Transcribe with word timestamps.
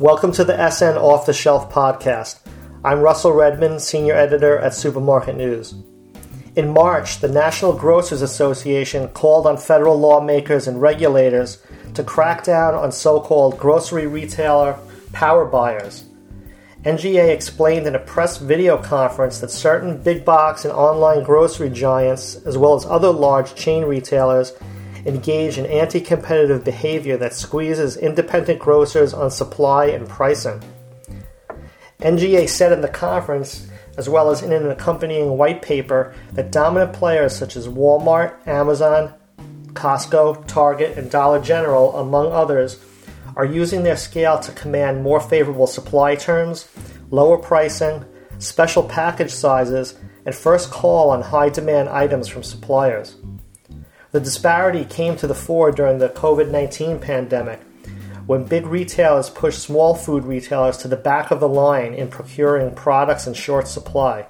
Welcome 0.00 0.32
to 0.32 0.44
the 0.44 0.70
SN 0.70 0.96
Off 0.96 1.24
the 1.24 1.32
Shelf 1.32 1.72
podcast. 1.72 2.40
I'm 2.84 2.98
Russell 2.98 3.30
Redman, 3.30 3.78
Senior 3.78 4.14
Editor 4.14 4.58
at 4.58 4.74
Supermarket 4.74 5.36
News. 5.36 5.72
In 6.56 6.72
March, 6.72 7.20
the 7.20 7.28
National 7.28 7.72
Grocers 7.72 8.20
Association 8.20 9.06
called 9.10 9.46
on 9.46 9.56
federal 9.56 9.96
lawmakers 9.96 10.66
and 10.66 10.82
regulators 10.82 11.62
to 11.94 12.02
crack 12.02 12.42
down 12.42 12.74
on 12.74 12.90
so 12.90 13.20
called 13.20 13.56
grocery 13.56 14.08
retailer 14.08 14.76
power 15.12 15.44
buyers. 15.44 16.06
NGA 16.82 17.28
explained 17.28 17.86
in 17.86 17.94
a 17.94 18.00
press 18.00 18.38
video 18.38 18.76
conference 18.76 19.38
that 19.38 19.52
certain 19.52 20.02
big 20.02 20.24
box 20.24 20.64
and 20.64 20.74
online 20.74 21.22
grocery 21.22 21.70
giants, 21.70 22.34
as 22.44 22.58
well 22.58 22.74
as 22.74 22.84
other 22.84 23.12
large 23.12 23.54
chain 23.54 23.84
retailers, 23.84 24.54
engage 25.06 25.58
in 25.58 25.66
anti 25.66 26.00
competitive 26.00 26.64
behavior 26.64 27.16
that 27.16 27.34
squeezes 27.34 27.96
independent 27.96 28.58
grocers 28.58 29.12
on 29.12 29.30
supply 29.30 29.86
and 29.86 30.08
pricing. 30.08 30.62
NGA 32.00 32.48
said 32.48 32.72
in 32.72 32.80
the 32.80 32.88
conference 32.88 33.68
as 33.96 34.08
well 34.08 34.30
as 34.30 34.42
in 34.42 34.52
an 34.52 34.70
accompanying 34.70 35.36
white 35.38 35.62
paper, 35.62 36.14
that 36.32 36.50
dominant 36.50 36.92
players 36.92 37.34
such 37.34 37.56
as 37.56 37.68
Walmart, 37.68 38.46
Amazon, 38.46 39.14
Costco, 39.68 40.46
Target, 40.46 40.98
and 40.98 41.10
Dollar 41.10 41.40
General, 41.40 41.96
among 41.96 42.32
others, 42.32 42.82
are 43.36 43.44
using 43.44 43.82
their 43.82 43.96
scale 43.96 44.38
to 44.40 44.52
command 44.52 45.02
more 45.02 45.20
favorable 45.20 45.66
supply 45.66 46.14
terms, 46.14 46.68
lower 47.10 47.38
pricing, 47.38 48.04
special 48.38 48.82
package 48.82 49.32
sizes, 49.32 49.94
and 50.26 50.34
first 50.34 50.70
call 50.70 51.10
on 51.10 51.22
high 51.22 51.48
demand 51.48 51.88
items 51.88 52.28
from 52.28 52.42
suppliers. 52.42 53.16
The 54.14 54.20
disparity 54.20 54.84
came 54.84 55.16
to 55.16 55.26
the 55.26 55.34
fore 55.34 55.72
during 55.72 55.98
the 55.98 56.08
COVID 56.08 56.48
19 56.48 57.00
pandemic 57.00 57.60
when 58.26 58.44
big 58.44 58.64
retailers 58.64 59.28
pushed 59.28 59.58
small 59.58 59.96
food 59.96 60.24
retailers 60.24 60.76
to 60.76 60.86
the 60.86 60.94
back 60.94 61.32
of 61.32 61.40
the 61.40 61.48
line 61.48 61.94
in 61.94 62.06
procuring 62.06 62.76
products 62.76 63.26
in 63.26 63.34
short 63.34 63.66
supply. 63.66 64.24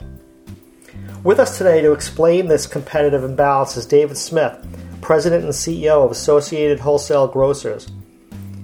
With 1.22 1.38
us 1.38 1.58
today 1.58 1.82
to 1.82 1.92
explain 1.92 2.48
this 2.48 2.66
competitive 2.66 3.24
imbalance 3.24 3.76
is 3.76 3.84
David 3.84 4.16
Smith, 4.16 4.56
President 5.02 5.44
and 5.44 5.52
CEO 5.52 6.02
of 6.02 6.10
Associated 6.10 6.80
Wholesale 6.80 7.28
Grocers. 7.28 7.86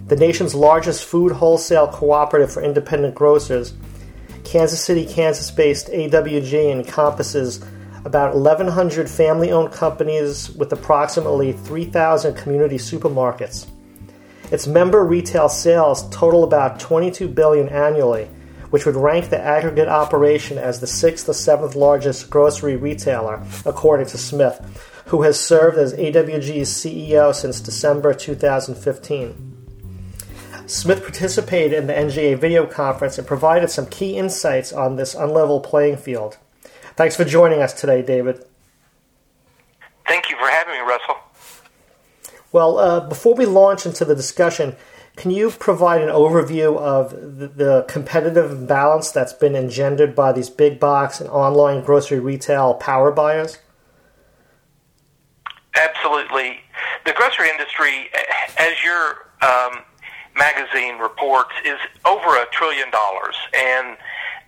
The 0.06 0.16
nation's 0.16 0.54
largest 0.54 1.04
food 1.04 1.32
wholesale 1.32 1.88
cooperative 1.88 2.50
for 2.50 2.62
independent 2.62 3.14
grocers, 3.14 3.74
Kansas 4.44 4.82
City, 4.82 5.04
Kansas 5.04 5.50
based 5.50 5.88
AWG 5.88 6.72
encompasses 6.72 7.62
about 8.04 8.34
1,100 8.34 9.08
family 9.08 9.52
owned 9.52 9.72
companies 9.72 10.50
with 10.50 10.72
approximately 10.72 11.52
3,000 11.52 12.34
community 12.34 12.76
supermarkets. 12.76 13.66
Its 14.50 14.66
member 14.66 15.04
retail 15.04 15.48
sales 15.48 16.08
total 16.10 16.42
about 16.42 16.80
22 16.80 17.28
billion 17.28 17.68
annually, 17.68 18.28
which 18.70 18.86
would 18.86 18.96
rank 18.96 19.30
the 19.30 19.40
aggregate 19.40 19.88
operation 19.88 20.58
as 20.58 20.80
the 20.80 20.86
sixth 20.86 21.28
or 21.28 21.34
seventh 21.34 21.74
largest 21.74 22.30
grocery 22.30 22.76
retailer, 22.76 23.42
according 23.64 24.06
to 24.06 24.18
Smith, 24.18 24.60
who 25.06 25.22
has 25.22 25.38
served 25.38 25.76
as 25.76 25.94
AWG's 25.94 26.70
CEO 26.70 27.34
since 27.34 27.60
December 27.60 28.14
2015. 28.14 29.46
Smith 30.66 31.02
participated 31.02 31.72
in 31.76 31.88
the 31.88 31.92
NGA 31.92 32.38
video 32.38 32.64
conference 32.64 33.18
and 33.18 33.26
provided 33.26 33.70
some 33.70 33.86
key 33.86 34.16
insights 34.16 34.72
on 34.72 34.94
this 34.94 35.16
unlevel 35.16 35.62
playing 35.62 35.96
field. 35.96 36.38
Thanks 37.00 37.16
for 37.16 37.24
joining 37.24 37.62
us 37.62 37.72
today, 37.72 38.02
David. 38.02 38.44
Thank 40.06 40.28
you 40.28 40.36
for 40.36 40.46
having 40.46 40.74
me, 40.74 40.80
Russell. 40.80 41.16
Well, 42.52 42.78
uh, 42.78 43.08
before 43.08 43.34
we 43.34 43.46
launch 43.46 43.86
into 43.86 44.04
the 44.04 44.14
discussion, 44.14 44.76
can 45.16 45.30
you 45.30 45.48
provide 45.48 46.02
an 46.02 46.10
overview 46.10 46.76
of 46.76 47.12
the, 47.12 47.48
the, 47.48 47.86
competitive 47.88 48.50
imbalance 48.50 49.12
that's 49.12 49.32
been 49.32 49.56
engendered 49.56 50.14
by 50.14 50.32
these 50.32 50.50
big 50.50 50.78
box 50.78 51.22
and 51.22 51.30
online 51.30 51.82
grocery 51.82 52.19
retail 52.19 52.75
power 52.75 53.10
buyers? 53.10 53.56
Absolutely. 55.75 56.58
The 57.06 57.14
grocery 57.14 57.48
industry, 57.48 58.10
as 58.58 58.75
your 58.84 59.30
um, 59.41 59.84
magazine 60.36 60.98
reports, 60.98 61.54
is 61.64 61.78
over 62.04 62.36
a 62.36 62.44
trillion 62.52 62.91
dollars. 62.91 63.36
And 63.54 63.96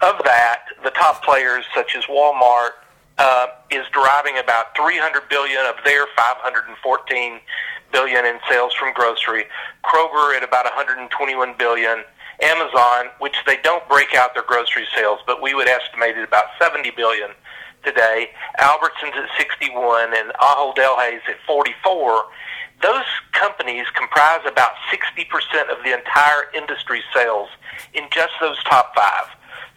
of 0.02 0.22
that, 0.24 0.64
the 0.82 0.90
top 0.90 1.24
players 1.24 1.64
such 1.74 1.96
as 1.96 2.04
Walmart, 2.04 2.70
uh, 3.18 3.46
is 3.70 3.86
deriving 3.92 4.38
about 4.38 4.76
300 4.76 5.28
billion 5.28 5.64
of 5.66 5.76
their 5.84 6.06
514 6.16 7.40
billion 7.92 8.24
in 8.24 8.38
sales 8.48 8.72
from 8.74 8.92
grocery. 8.94 9.44
Kroger 9.84 10.36
at 10.36 10.42
about 10.42 10.64
121 10.64 11.54
billion. 11.58 12.04
Amazon, 12.42 13.06
which 13.20 13.36
they 13.46 13.58
don't 13.62 13.86
break 13.88 14.14
out 14.16 14.34
their 14.34 14.42
grocery 14.42 14.86
sales, 14.96 15.20
but 15.26 15.40
we 15.40 15.54
would 15.54 15.68
estimate 15.68 16.16
at 16.16 16.26
about 16.26 16.46
70 16.60 16.90
billion 16.96 17.30
today. 17.84 18.30
Albertsons 18.58 19.14
at 19.14 19.28
61 19.38 20.12
and 20.16 20.32
Ahold 20.40 20.74
Delhaize 20.74 21.22
at 21.28 21.36
44. 21.46 22.24
Those 22.82 23.04
companies 23.32 23.86
comprise 23.94 24.40
about 24.46 24.72
60% 24.90 25.70
of 25.70 25.84
the 25.84 25.94
entire 25.96 26.50
industry 26.54 27.02
sales 27.14 27.48
in 27.94 28.04
just 28.10 28.32
those 28.40 28.62
top 28.64 28.92
five. 28.96 29.26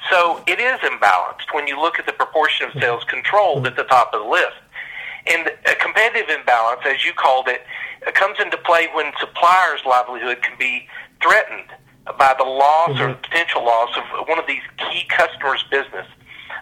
So 0.10 0.44
it 0.46 0.60
is 0.60 0.80
imbalanced 0.82 1.54
when 1.54 1.68
you 1.68 1.80
look 1.80 2.00
at 2.00 2.06
the 2.06 2.14
proportion 2.14 2.68
of 2.68 2.74
sales 2.80 3.04
controlled 3.06 3.66
at 3.66 3.76
the 3.76 3.84
top 3.84 4.14
of 4.14 4.22
the 4.22 4.30
list. 4.30 4.58
And 5.28 5.48
a 5.66 5.76
competitive 5.76 6.30
imbalance, 6.30 6.82
as 6.86 7.04
you 7.04 7.14
called 7.14 7.48
it, 7.48 7.62
comes 8.14 8.38
into 8.40 8.58
play 8.58 8.88
when 8.94 9.12
suppliers' 9.20 9.82
livelihood 9.86 10.44
can 10.44 10.58
be 10.60 10.88
threatened 11.22 11.70
by 12.20 12.36
the 12.38 12.44
loss 12.44 12.92
mm-hmm. 12.92 13.02
or 13.02 13.08
the 13.10 13.20
potential 13.20 13.66
loss 13.66 13.98
of 13.98 14.28
one 14.28 14.38
of 14.38 14.46
these 14.46 14.62
key 14.78 15.06
customers' 15.10 15.64
business. 15.72 16.06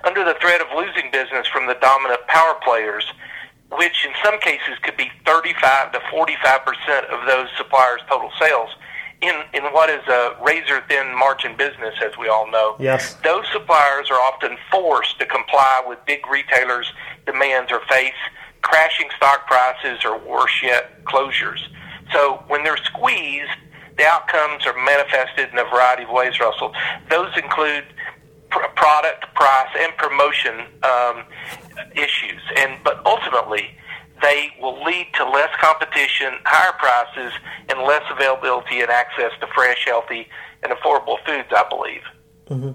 Under 0.06 0.24
the 0.24 0.36
threat 0.40 0.62
of 0.62 0.68
losing 0.76 1.12
business 1.12 1.48
from 1.48 1.68
the 1.68 1.76
dominant 1.82 2.26
power 2.28 2.56
players, 2.64 3.04
which 3.78 4.06
in 4.06 4.14
some 4.24 4.40
cases 4.40 4.80
could 4.82 4.96
be 4.96 5.12
35 5.26 5.92
to 5.92 6.00
45 6.12 6.66
percent 6.66 7.06
of 7.08 7.26
those 7.28 7.48
suppliers' 7.58 8.02
total 8.10 8.32
sales, 8.40 8.70
in, 9.24 9.36
in 9.54 9.64
what 9.72 9.90
is 9.90 10.06
a 10.08 10.36
razor 10.44 10.84
thin 10.90 11.18
margin 11.18 11.56
business, 11.56 11.96
as 12.04 12.18
we 12.18 12.28
all 12.28 12.50
know, 12.52 12.76
yes. 12.80 13.16
those 13.24 13.46
suppliers 13.54 14.12
are 14.12 14.20
often 14.20 14.58
forced 14.70 15.18
to 15.20 15.26
comply 15.26 15.82
with 15.88 15.98
big 16.06 16.28
retailers' 16.28 16.92
demands 17.26 17.72
or 17.72 17.80
face 17.90 18.12
crashing 18.62 19.10
stock 19.16 19.48
prices 19.48 20.04
or 20.04 20.18
worse 20.20 20.62
yet, 20.62 21.04
closures. 21.06 21.60
So 22.12 22.44
when 22.48 22.64
they're 22.64 22.78
squeezed, 22.78 23.52
the 23.98 24.06
outcomes 24.06 24.66
are 24.66 24.76
manifested 24.84 25.50
in 25.52 25.58
a 25.58 25.66
variety 25.66 26.04
of 26.04 26.10
ways, 26.10 26.40
Russell. 26.40 26.74
Those 27.10 27.32
include 27.38 27.86
pr- 28.50 28.72
product, 28.76 29.34
price, 29.36 29.70
and 29.80 29.96
promotion 29.98 30.66
um, 30.84 31.24
issues. 31.96 32.42
And 32.58 32.80
but 32.84 33.06
ultimately, 33.06 33.78
they 34.24 34.50
will 34.60 34.82
lead 34.84 35.08
to 35.16 35.30
less 35.30 35.50
competition, 35.62 36.34
higher 36.46 36.74
prices, 36.80 37.34
and 37.70 37.80
less 37.82 38.04
availability 38.10 38.82
and 38.82 38.90
access 38.90 39.32
to 39.42 39.48
fresh, 39.54 39.86
healthy, 39.86 40.28
and 40.64 40.72
affordable 40.72 41.18
foods. 41.26 41.50
I 41.56 41.66
believe. 41.70 42.02
Mm-hmm. 42.50 42.72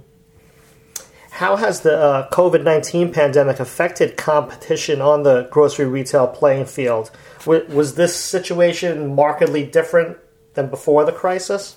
How 1.31 1.57
has 1.57 1.83
the 1.83 1.97
uh, 1.97 2.31
COVID 2.31 2.65
19 2.65 3.13
pandemic 3.13 3.61
affected 3.61 4.17
competition 4.17 5.01
on 5.01 5.23
the 5.23 5.49
grocery 5.51 5.87
retail 5.87 6.27
playing 6.27 6.67
field? 6.67 7.11
Was 7.47 7.95
this 7.95 8.17
situation 8.17 9.15
markedly 9.15 9.65
different 9.65 10.19
than 10.55 10.69
before 10.69 11.05
the 11.05 11.13
crisis? 11.13 11.77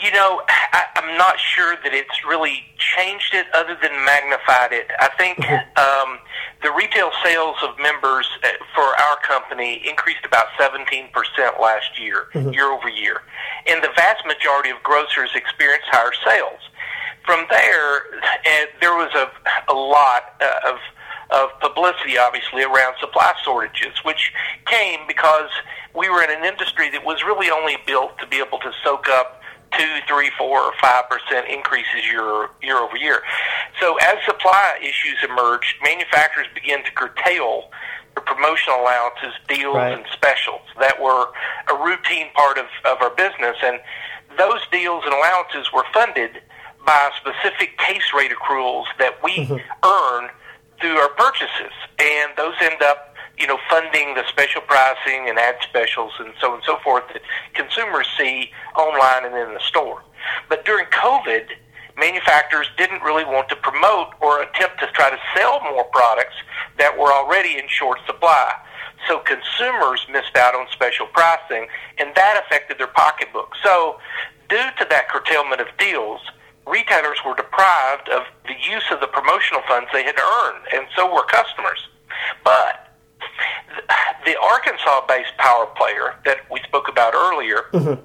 You 0.00 0.12
know, 0.12 0.42
I, 0.48 0.84
am 0.96 1.18
not 1.18 1.38
sure 1.38 1.76
that 1.82 1.92
it's 1.92 2.24
really 2.26 2.62
changed 2.78 3.34
it 3.34 3.46
other 3.54 3.76
than 3.82 3.92
magnified 4.04 4.72
it. 4.72 4.86
I 5.00 5.10
think 5.18 5.38
mm-hmm. 5.38 5.58
um, 5.74 6.18
the 6.62 6.70
retail 6.70 7.10
sales 7.24 7.56
of 7.62 7.78
members 7.78 8.28
uh, 8.44 8.48
for 8.74 8.84
our 8.84 9.18
company 9.26 9.82
increased 9.88 10.24
about 10.24 10.46
17% 10.58 11.10
last 11.60 11.98
year, 11.98 12.28
mm-hmm. 12.32 12.50
year 12.50 12.70
over 12.70 12.88
year. 12.88 13.22
And 13.66 13.82
the 13.82 13.90
vast 13.96 14.24
majority 14.26 14.70
of 14.70 14.80
grocers 14.82 15.30
experienced 15.34 15.88
higher 15.90 16.14
sales 16.24 16.60
from 17.26 17.44
there, 17.50 17.96
and 18.46 18.68
there 18.80 18.94
was 18.94 19.10
a, 19.14 19.28
a 19.70 19.74
lot 19.74 20.40
uh, 20.40 20.72
of 20.72 20.78
of 21.30 21.50
publicity, 21.60 22.16
obviously, 22.16 22.62
around 22.62 22.94
supply 22.98 23.34
shortages, 23.44 23.92
which 24.02 24.32
came 24.64 25.00
because 25.06 25.50
we 25.94 26.08
were 26.08 26.22
in 26.22 26.30
an 26.30 26.44
industry 26.44 26.90
that 26.90 27.04
was 27.04 27.22
really 27.22 27.50
only 27.50 27.76
built 27.86 28.18
to 28.18 28.26
be 28.26 28.38
able 28.38 28.58
to 28.58 28.72
soak 28.82 29.08
up 29.08 29.37
two, 29.76 29.94
three, 30.06 30.30
four, 30.38 30.60
or 30.60 30.72
five 30.80 31.04
percent 31.08 31.48
increases 31.48 32.04
year 32.10 32.48
year 32.62 32.78
over 32.78 32.96
year. 32.96 33.22
So 33.80 33.96
as 33.96 34.16
supply 34.24 34.78
issues 34.80 35.18
emerged, 35.28 35.76
manufacturers 35.82 36.46
began 36.54 36.84
to 36.84 36.92
curtail 36.92 37.70
the 38.14 38.20
promotional 38.22 38.80
allowances, 38.82 39.32
deals, 39.48 39.76
right. 39.76 39.92
and 39.94 40.04
specials 40.12 40.62
that 40.80 41.00
were 41.00 41.26
a 41.70 41.84
routine 41.84 42.26
part 42.34 42.58
of, 42.58 42.66
of 42.84 43.00
our 43.00 43.14
business, 43.14 43.56
and 43.62 43.78
those 44.36 44.60
deals 44.72 45.04
and 45.04 45.14
allowances 45.14 45.72
were 45.72 45.84
funded 45.92 46.42
by 46.84 47.10
specific 47.20 47.76
case 47.78 48.12
rate 48.16 48.32
accruals 48.32 48.84
that 48.98 49.22
we 49.22 49.36
mm-hmm. 49.36 49.56
earn 49.84 50.30
through 50.80 50.96
our 50.96 51.10
purchases, 51.10 51.72
and 51.98 52.32
those 52.36 52.54
end 52.60 52.80
up 52.82 53.07
you 53.38 53.46
know, 53.46 53.58
funding 53.68 54.14
the 54.14 54.26
special 54.28 54.60
pricing 54.60 55.28
and 55.28 55.38
ad 55.38 55.56
specials 55.62 56.12
and 56.18 56.32
so 56.40 56.50
on 56.50 56.54
and 56.56 56.64
so 56.64 56.78
forth 56.82 57.04
that 57.12 57.22
consumers 57.54 58.06
see 58.18 58.50
online 58.76 59.24
and 59.24 59.34
in 59.36 59.54
the 59.54 59.60
store. 59.60 60.02
But 60.48 60.64
during 60.64 60.86
COVID, 60.86 61.46
manufacturers 61.96 62.68
didn't 62.76 63.02
really 63.02 63.24
want 63.24 63.48
to 63.48 63.56
promote 63.56 64.14
or 64.20 64.42
attempt 64.42 64.80
to 64.80 64.86
try 64.88 65.10
to 65.10 65.18
sell 65.36 65.60
more 65.60 65.84
products 65.84 66.36
that 66.78 66.96
were 66.96 67.12
already 67.12 67.58
in 67.58 67.68
short 67.68 67.98
supply. 68.06 68.54
So 69.06 69.20
consumers 69.20 70.06
missed 70.10 70.36
out 70.36 70.54
on 70.54 70.66
special 70.72 71.06
pricing, 71.06 71.68
and 71.98 72.14
that 72.14 72.42
affected 72.44 72.78
their 72.78 72.88
pocketbook. 72.88 73.54
So, 73.62 73.98
due 74.48 74.70
to 74.78 74.86
that 74.90 75.08
curtailment 75.08 75.60
of 75.60 75.68
deals, 75.78 76.20
retailers 76.66 77.18
were 77.24 77.34
deprived 77.34 78.08
of 78.08 78.24
the 78.44 78.54
use 78.58 78.84
of 78.90 79.00
the 79.00 79.06
promotional 79.06 79.62
funds 79.68 79.88
they 79.92 80.02
had 80.02 80.18
earned, 80.18 80.64
and 80.74 80.86
so 80.96 81.12
were 81.12 81.24
customers. 81.24 81.78
But 82.44 82.87
the 84.24 84.36
Arkansas-based 84.40 85.36
power 85.38 85.66
player 85.76 86.14
that 86.24 86.38
we 86.50 86.60
spoke 86.62 86.88
about 86.88 87.14
earlier, 87.14 87.70
mm-hmm. 87.72 88.00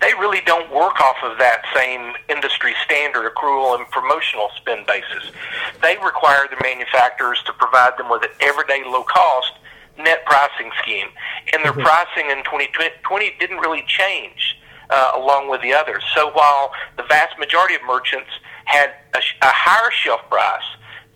they 0.00 0.14
really 0.14 0.40
don't 0.46 0.70
work 0.72 1.00
off 1.00 1.16
of 1.24 1.38
that 1.38 1.62
same 1.74 2.14
industry 2.28 2.74
standard 2.84 3.30
accrual 3.30 3.78
and 3.78 3.88
promotional 3.90 4.48
spend 4.56 4.86
basis. 4.86 5.32
They 5.82 5.96
require 6.04 6.46
the 6.48 6.56
manufacturers 6.62 7.42
to 7.46 7.52
provide 7.54 7.98
them 7.98 8.08
with 8.08 8.22
an 8.22 8.30
everyday 8.40 8.82
low 8.84 9.04
cost 9.04 9.52
net 9.98 10.24
pricing 10.24 10.70
scheme, 10.82 11.08
and 11.52 11.62
their 11.64 11.72
mm-hmm. 11.72 11.82
pricing 11.82 12.30
in 12.30 12.42
2020 12.44 13.36
didn't 13.38 13.58
really 13.58 13.84
change 13.86 14.56
uh, 14.88 15.12
along 15.16 15.50
with 15.50 15.60
the 15.62 15.72
others. 15.72 16.02
So 16.14 16.30
while 16.32 16.72
the 16.96 17.04
vast 17.04 17.38
majority 17.38 17.74
of 17.74 17.82
merchants 17.86 18.30
had 18.64 18.90
a, 19.14 19.18
a 19.18 19.52
higher 19.52 19.90
shelf 19.90 20.20
price 20.30 20.64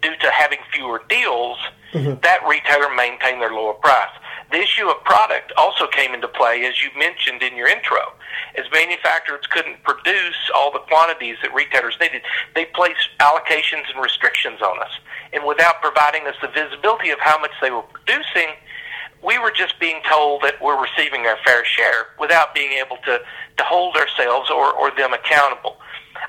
due 0.06 0.16
to 0.16 0.30
having 0.30 0.58
fewer 0.72 1.02
deals, 1.08 1.58
mm-hmm. 1.92 2.14
that 2.22 2.38
retailer 2.48 2.94
maintained 2.94 3.42
their 3.42 3.50
lower 3.50 3.74
price. 3.74 4.14
The 4.52 4.58
issue 4.62 4.86
of 4.88 5.02
product 5.02 5.52
also 5.58 5.88
came 5.88 6.14
into 6.14 6.28
play, 6.28 6.64
as 6.64 6.80
you 6.80 6.90
mentioned 6.96 7.42
in 7.42 7.56
your 7.56 7.66
intro. 7.66 8.14
As 8.54 8.66
manufacturers 8.72 9.44
couldn't 9.50 9.82
produce 9.82 10.38
all 10.54 10.70
the 10.70 10.78
quantities 10.86 11.36
that 11.42 11.52
retailers 11.52 11.96
needed, 12.00 12.22
they 12.54 12.66
placed 12.66 13.10
allocations 13.18 13.90
and 13.92 14.00
restrictions 14.00 14.62
on 14.62 14.78
us. 14.80 14.94
And 15.32 15.44
without 15.44 15.82
providing 15.82 16.28
us 16.28 16.36
the 16.40 16.48
visibility 16.54 17.10
of 17.10 17.18
how 17.18 17.40
much 17.40 17.50
they 17.60 17.72
were 17.72 17.82
producing, 17.82 18.54
we 19.26 19.38
were 19.38 19.50
just 19.50 19.80
being 19.80 20.00
told 20.08 20.42
that 20.42 20.62
we're 20.62 20.80
receiving 20.80 21.26
our 21.26 21.38
fair 21.44 21.64
share 21.64 22.14
without 22.20 22.54
being 22.54 22.78
able 22.78 22.98
to, 22.98 23.18
to 23.18 23.64
hold 23.64 23.96
ourselves 23.96 24.50
or, 24.50 24.72
or 24.72 24.94
them 24.94 25.12
accountable. 25.12 25.78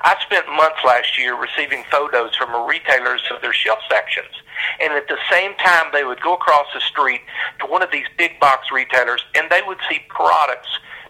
I 0.02 0.16
spent 0.24 0.46
months 0.48 0.78
last 0.84 1.18
year 1.18 1.34
receiving 1.34 1.84
photos 1.90 2.34
from 2.36 2.50
retailers 2.68 3.22
of 3.34 3.40
their 3.42 3.52
shelf 3.52 3.78
sections. 3.90 4.34
And 4.80 4.92
at 4.92 5.08
the 5.08 5.18
same 5.30 5.54
time, 5.54 5.86
they 5.92 6.04
would 6.04 6.20
go 6.20 6.34
across 6.34 6.66
the 6.74 6.80
street 6.80 7.20
to 7.60 7.66
one 7.66 7.82
of 7.82 7.90
these 7.90 8.06
big 8.16 8.38
box 8.40 8.68
retailers 8.72 9.24
and 9.34 9.50
they 9.50 9.62
would 9.66 9.78
see 9.88 10.00
products 10.08 10.68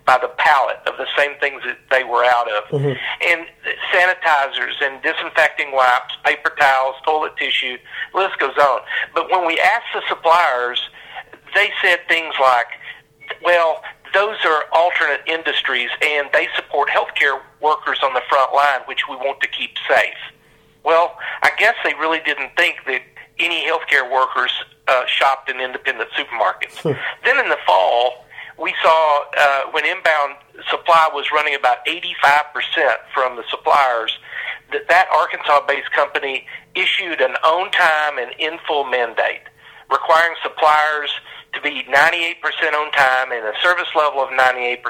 by 0.08 0.16
the 0.16 0.32
pallet 0.38 0.78
of 0.86 0.96
the 0.96 1.06
same 1.18 1.38
things 1.38 1.62
that 1.66 1.76
they 1.90 2.02
were 2.02 2.24
out 2.24 2.50
of. 2.50 2.64
Mm-hmm. 2.72 2.96
And 3.28 3.46
sanitizers 3.92 4.80
and 4.80 5.02
disinfecting 5.02 5.70
wipes, 5.70 6.16
paper 6.24 6.50
towels, 6.58 6.96
toilet 7.04 7.36
tissue, 7.36 7.76
list 8.14 8.38
goes 8.38 8.56
on. 8.56 8.80
But 9.14 9.30
when 9.30 9.46
we 9.46 9.60
asked 9.60 9.92
the 9.92 10.00
suppliers, 10.08 10.80
they 11.54 11.70
said 11.82 12.00
things 12.08 12.34
like, 12.40 12.68
well, 13.44 13.82
those 14.14 14.36
are 14.44 14.64
alternate 14.72 15.20
industries 15.26 15.90
and 16.02 16.28
they 16.32 16.48
support 16.56 16.88
healthcare 16.88 17.40
workers 17.60 17.98
on 18.02 18.14
the 18.14 18.22
front 18.28 18.54
line, 18.54 18.80
which 18.86 19.08
we 19.08 19.16
want 19.16 19.40
to 19.40 19.48
keep 19.48 19.70
safe. 19.88 20.18
Well, 20.84 21.16
I 21.42 21.50
guess 21.58 21.74
they 21.84 21.94
really 21.94 22.20
didn't 22.24 22.56
think 22.56 22.76
that 22.86 23.02
any 23.38 23.66
healthcare 23.66 24.10
workers 24.10 24.52
uh, 24.88 25.04
shopped 25.06 25.50
in 25.50 25.60
independent 25.60 26.10
supermarkets. 26.10 26.78
Hmm. 26.78 26.92
then 27.24 27.38
in 27.38 27.48
the 27.48 27.58
fall, 27.66 28.24
we 28.58 28.74
saw 28.82 29.24
uh, 29.38 29.62
when 29.70 29.84
inbound 29.86 30.34
supply 30.68 31.08
was 31.12 31.26
running 31.32 31.54
about 31.54 31.84
85% 31.86 32.02
from 33.14 33.36
the 33.36 33.44
suppliers, 33.48 34.18
that 34.72 34.88
that 34.88 35.08
Arkansas-based 35.14 35.92
company 35.92 36.46
issued 36.74 37.20
an 37.20 37.34
on-time 37.44 38.18
and 38.18 38.32
in-full 38.38 38.84
mandate 38.84 39.42
requiring 39.90 40.36
suppliers 40.42 41.10
to 41.54 41.60
be 41.60 41.84
98% 41.88 42.36
on 42.74 42.92
time 42.92 43.32
and 43.32 43.44
a 43.44 43.52
service 43.62 43.88
level 43.96 44.20
of 44.20 44.30
98%, 44.30 44.82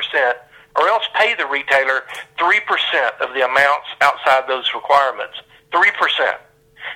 or 0.77 0.89
else 0.89 1.05
pay 1.15 1.35
the 1.35 1.47
retailer 1.47 2.03
3% 2.39 3.21
of 3.21 3.35
the 3.35 3.45
amounts 3.45 3.89
outside 4.00 4.45
those 4.49 4.73
requirements. 4.75 5.39
3%. 5.73 6.39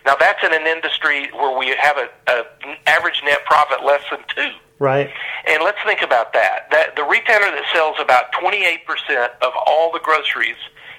Now 0.07 0.17
that's 0.17 0.43
in 0.45 0.53
an 0.53 0.67
industry 0.67 1.31
where 1.33 1.57
we 1.57 1.75
have 1.79 1.97
a, 1.97 2.09
a 2.29 2.45
average 2.87 3.21
net 3.25 3.45
profit 3.45 3.85
less 3.85 4.03
than 4.11 4.21
two. 4.35 4.51
Right. 4.79 5.11
And 5.47 5.63
let's 5.63 5.79
think 5.87 6.03
about 6.03 6.33
that. 6.33 6.69
That 6.71 6.97
the 6.97 7.05
retailer 7.05 7.51
that 7.51 7.65
sells 7.73 7.97
about 8.01 8.33
28% 8.33 8.83
of 9.43 9.53
all 9.67 9.93
the 9.93 10.01
groceries 10.01 10.57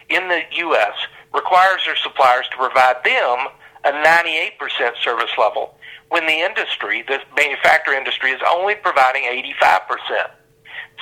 in 0.09 0.27
the 0.29 0.41
U.S. 0.57 0.93
requires 1.33 1.81
their 1.85 1.97
suppliers 1.97 2.45
to 2.51 2.57
provide 2.57 3.03
them 3.03 3.47
a 3.83 3.91
98% 3.91 4.55
service 5.03 5.31
level 5.37 5.75
when 6.13 6.27
the 6.27 6.45
industry, 6.45 7.01
the 7.07 7.17
manufacturing 7.35 7.97
industry, 7.97 8.29
is 8.29 8.39
only 8.47 8.75
providing 8.75 9.23
85%. 9.23 10.29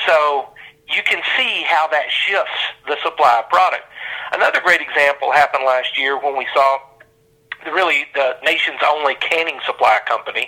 So 0.08 0.48
you 0.88 1.04
can 1.04 1.22
see 1.36 1.66
how 1.68 1.90
that 1.92 2.08
shifts 2.08 2.56
the 2.88 2.96
supply 3.04 3.44
of 3.44 3.50
product. 3.50 3.84
Another 4.32 4.62
great 4.64 4.80
example 4.80 5.34
happened 5.34 5.66
last 5.66 6.00
year 6.00 6.18
when 6.18 6.38
we 6.38 6.48
saw 6.54 6.80
the, 7.66 7.74
really 7.74 8.06
the 8.16 8.38
nation's 8.42 8.80
only 8.88 9.16
canning 9.16 9.60
supply 9.66 10.00
company 10.08 10.48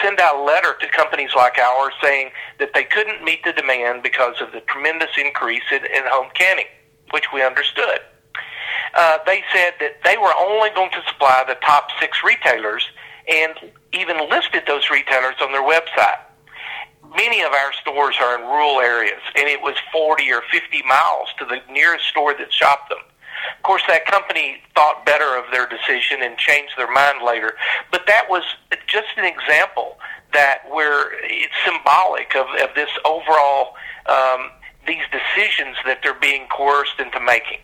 send 0.00 0.20
out 0.20 0.36
a 0.36 0.42
letter 0.42 0.76
to 0.80 0.86
companies 0.88 1.30
like 1.34 1.58
ours 1.58 1.92
saying 2.00 2.30
that 2.60 2.70
they 2.74 2.84
couldn't 2.84 3.24
meet 3.24 3.42
the 3.44 3.52
demand 3.52 4.04
because 4.04 4.40
of 4.40 4.52
the 4.52 4.60
tremendous 4.60 5.10
increase 5.18 5.66
in, 5.72 5.84
in 5.86 6.06
home 6.06 6.28
canning, 6.34 6.70
which 7.10 7.32
we 7.34 7.42
understood. 7.42 7.98
Uh, 8.94 9.18
they 9.26 9.42
said 9.52 9.74
that 9.80 9.98
they 10.04 10.16
were 10.16 10.32
only 10.38 10.70
going 10.70 10.90
to 10.92 11.02
supply 11.08 11.42
the 11.48 11.56
top 11.66 11.88
six 12.00 12.18
retailers 12.24 12.84
and 13.28 13.54
even 13.92 14.28
listed 14.28 14.62
those 14.66 14.90
retailers 14.90 15.36
on 15.40 15.52
their 15.52 15.62
website. 15.62 16.20
Many 17.16 17.42
of 17.42 17.52
our 17.52 17.72
stores 17.80 18.16
are 18.20 18.38
in 18.38 18.42
rural 18.42 18.80
areas, 18.80 19.20
and 19.34 19.48
it 19.48 19.60
was 19.62 19.74
40 19.92 20.30
or 20.32 20.42
50 20.50 20.82
miles 20.82 21.28
to 21.38 21.44
the 21.44 21.60
nearest 21.72 22.06
store 22.06 22.34
that 22.34 22.52
shopped 22.52 22.90
them. 22.90 22.98
Of 23.56 23.62
course, 23.62 23.82
that 23.88 24.04
company 24.06 24.58
thought 24.74 25.06
better 25.06 25.36
of 25.36 25.44
their 25.50 25.66
decision 25.66 26.22
and 26.22 26.36
changed 26.36 26.74
their 26.76 26.90
mind 26.90 27.24
later. 27.24 27.54
But 27.90 28.02
that 28.06 28.26
was 28.28 28.42
just 28.86 29.08
an 29.16 29.24
example 29.24 29.98
that 30.32 30.62
where 30.70 31.12
it's 31.24 31.54
symbolic 31.64 32.34
of, 32.34 32.46
of 32.62 32.74
this 32.74 32.90
overall 33.04 33.74
um, 34.06 34.50
these 34.86 35.04
decisions 35.12 35.76
that 35.84 36.00
they're 36.02 36.14
being 36.14 36.46
coerced 36.48 36.98
into 36.98 37.20
making. 37.20 37.58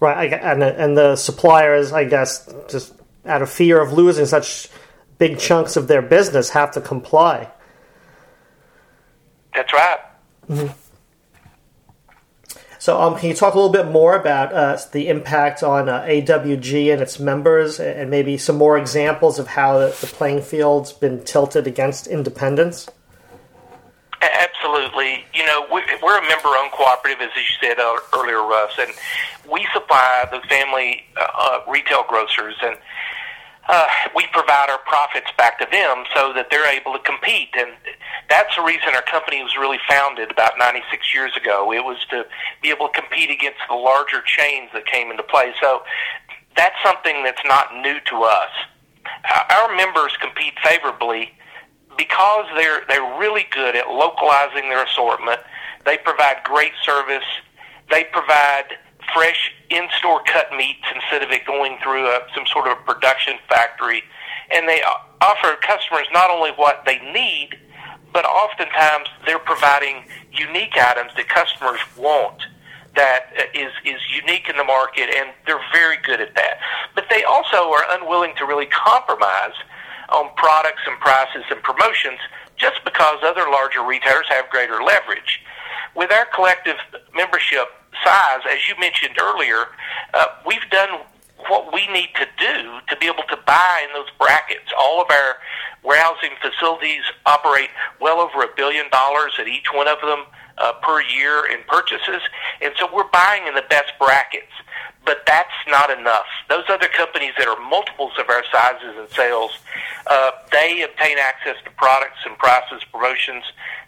Right, 0.00 0.32
and 0.32 0.62
and 0.62 0.96
the 0.96 1.14
suppliers, 1.14 1.92
I 1.92 2.04
guess, 2.04 2.52
just 2.68 2.92
out 3.24 3.42
of 3.42 3.50
fear 3.50 3.80
of 3.80 3.92
losing 3.92 4.26
such 4.26 4.68
big 5.18 5.38
chunks 5.38 5.76
of 5.76 5.88
their 5.88 6.02
business, 6.02 6.50
have 6.50 6.72
to 6.72 6.80
comply. 6.80 7.50
That's 9.54 9.72
right. 9.72 9.98
Mm-hmm. 10.48 10.72
So, 12.78 13.00
um, 13.00 13.16
can 13.16 13.28
you 13.28 13.36
talk 13.36 13.54
a 13.54 13.56
little 13.56 13.72
bit 13.72 13.86
more 13.86 14.16
about 14.16 14.52
uh, 14.52 14.76
the 14.90 15.06
impact 15.08 15.62
on 15.62 15.88
uh, 15.88 16.02
AWG 16.02 16.92
and 16.92 17.00
its 17.00 17.20
members, 17.20 17.78
and 17.78 18.10
maybe 18.10 18.36
some 18.36 18.56
more 18.56 18.76
examples 18.76 19.38
of 19.38 19.46
how 19.46 19.78
the, 19.78 19.96
the 20.00 20.08
playing 20.08 20.42
field's 20.42 20.92
been 20.92 21.22
tilted 21.22 21.68
against 21.68 22.08
independents? 22.08 22.88
Absolutely. 24.92 25.24
You 25.32 25.46
know, 25.46 25.66
we, 25.72 25.80
are 25.80 26.18
a 26.18 26.28
member-owned 26.28 26.72
cooperative, 26.72 27.20
as 27.22 27.30
you 27.36 27.56
said 27.60 27.78
earlier, 28.14 28.42
Russ, 28.42 28.72
and 28.78 28.92
we 29.50 29.66
supply 29.72 30.26
the 30.30 30.40
family 30.48 31.04
uh, 31.16 31.26
uh, 31.38 31.70
retail 31.70 32.04
grocers, 32.08 32.54
and 32.62 32.76
uh, 33.68 33.86
we 34.14 34.26
provide 34.32 34.68
our 34.68 34.78
profits 34.84 35.30
back 35.38 35.58
to 35.60 35.66
them 35.70 36.04
so 36.14 36.32
that 36.34 36.48
they're 36.50 36.70
able 36.70 36.92
to 36.92 36.98
compete. 37.00 37.48
And 37.56 37.70
that's 38.28 38.54
the 38.56 38.62
reason 38.62 38.94
our 38.94 39.02
company 39.02 39.42
was 39.42 39.56
really 39.56 39.78
founded 39.88 40.30
about 40.30 40.58
96 40.58 41.14
years 41.14 41.34
ago. 41.36 41.72
It 41.72 41.84
was 41.84 41.98
to 42.10 42.26
be 42.60 42.70
able 42.70 42.88
to 42.88 43.00
compete 43.00 43.30
against 43.30 43.60
the 43.68 43.74
larger 43.74 44.20
chains 44.20 44.68
that 44.74 44.86
came 44.86 45.10
into 45.10 45.22
play. 45.22 45.54
So 45.60 45.82
that's 46.56 46.76
something 46.84 47.22
that's 47.22 47.42
not 47.46 47.74
new 47.80 47.98
to 48.10 48.24
us. 48.24 48.50
Our 49.50 49.74
members 49.74 50.12
compete 50.20 50.54
favorably 50.62 51.32
because 51.96 52.46
they're 52.56 52.82
they're 52.88 53.18
really 53.18 53.46
good 53.50 53.76
at 53.76 53.88
localizing 53.88 54.68
their 54.68 54.84
assortment. 54.84 55.40
They 55.84 55.98
provide 55.98 56.44
great 56.44 56.72
service. 56.82 57.24
They 57.90 58.04
provide 58.04 58.78
fresh 59.12 59.52
in-store 59.70 60.22
cut 60.24 60.52
meats 60.56 60.86
instead 60.94 61.22
of 61.22 61.30
it 61.30 61.44
going 61.44 61.76
through 61.82 62.06
a, 62.06 62.20
some 62.34 62.46
sort 62.46 62.68
of 62.68 62.78
a 62.78 62.82
production 62.82 63.34
factory, 63.48 64.02
and 64.54 64.68
they 64.68 64.80
offer 65.20 65.56
customers 65.60 66.06
not 66.12 66.30
only 66.30 66.50
what 66.52 66.84
they 66.86 66.98
need, 67.12 67.58
but 68.12 68.24
oftentimes 68.24 69.08
they're 69.26 69.38
providing 69.38 70.04
unique 70.30 70.76
items 70.76 71.12
that 71.16 71.28
customers 71.28 71.80
want 71.96 72.42
that 72.94 73.32
uh, 73.38 73.42
is 73.54 73.72
is 73.84 74.00
unique 74.14 74.48
in 74.48 74.56
the 74.56 74.64
market, 74.64 75.08
and 75.14 75.30
they're 75.46 75.64
very 75.72 75.96
good 76.04 76.20
at 76.20 76.34
that. 76.34 76.58
But 76.94 77.06
they 77.10 77.24
also 77.24 77.70
are 77.72 77.84
unwilling 77.90 78.34
to 78.38 78.44
really 78.44 78.66
compromise 78.66 79.56
on 80.12 80.34
products 80.36 80.82
and 80.86 80.98
prices 81.00 81.44
and 81.50 81.62
promotions 81.62 82.18
just 82.56 82.84
because 82.84 83.18
other 83.22 83.50
larger 83.50 83.82
retailers 83.82 84.26
have 84.28 84.48
greater 84.50 84.82
leverage. 84.82 85.40
With 85.96 86.12
our 86.12 86.26
collective 86.26 86.76
membership 87.14 87.68
size, 88.04 88.42
as 88.48 88.68
you 88.68 88.74
mentioned 88.78 89.16
earlier, 89.20 89.66
uh, 90.14 90.26
we've 90.46 90.68
done 90.70 91.00
what 91.48 91.72
we 91.72 91.86
need 91.88 92.10
to 92.14 92.26
do 92.38 92.78
to 92.88 92.96
be 93.00 93.06
able 93.06 93.24
to 93.28 93.38
buy 93.46 93.84
in 93.86 93.92
those 93.92 94.10
brackets. 94.18 94.70
All 94.78 95.02
of 95.02 95.10
our 95.10 95.36
warehousing 95.82 96.30
facilities 96.40 97.02
operate 97.26 97.70
well 98.00 98.20
over 98.20 98.44
a 98.44 98.48
billion 98.56 98.88
dollars 98.90 99.32
at 99.38 99.48
each 99.48 99.66
one 99.74 99.88
of 99.88 100.00
them 100.00 100.24
uh, 100.58 100.72
per 100.82 101.02
year 101.02 101.46
in 101.50 101.58
purchases, 101.66 102.22
and 102.60 102.72
so 102.78 102.88
we're 102.94 103.08
buying 103.08 103.46
in 103.46 103.54
the 103.54 103.64
best 103.68 103.92
brackets. 103.98 104.52
But 105.04 105.22
that's 105.26 105.50
not 105.68 105.90
enough. 105.90 106.26
Those 106.48 106.64
other 106.68 106.86
companies 106.86 107.32
that 107.36 107.48
are 107.48 107.58
multiples 107.68 108.12
of 108.20 108.28
our 108.28 108.44
sizes 108.52 108.94
and 108.96 109.08
sales, 109.10 109.50
uh, 110.06 110.30
they 110.52 110.82
obtain 110.82 111.18
access 111.18 111.56
to 111.64 111.70
products 111.72 112.18
and 112.24 112.38
prices, 112.38 112.82
promotions 112.92 113.42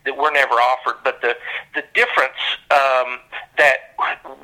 that 0.04 0.16
we're 0.16 0.32
never 0.32 0.54
offered. 0.54 0.96
But 1.04 1.20
the 1.22 1.36
the 1.74 1.84
difference 1.94 2.38
um, 2.70 3.20
that 3.58 3.94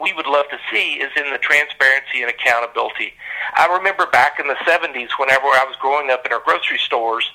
we 0.01 0.13
would 0.13 0.27
love 0.27 0.47
to 0.51 0.59
see 0.71 0.95
is 0.95 1.11
in 1.17 1.33
the 1.33 1.39
transparency 1.39 2.23
and 2.23 2.31
accountability. 2.31 3.15
I 3.55 3.67
remember 3.67 4.07
back 4.07 4.39
in 4.39 4.47
the 4.47 4.59
70s, 4.67 5.11
whenever 5.19 5.47
I 5.47 5.65
was 5.67 5.77
growing 5.81 6.11
up 6.11 6.25
in 6.25 6.33
our 6.33 6.43
grocery 6.45 6.79
stores, 6.79 7.29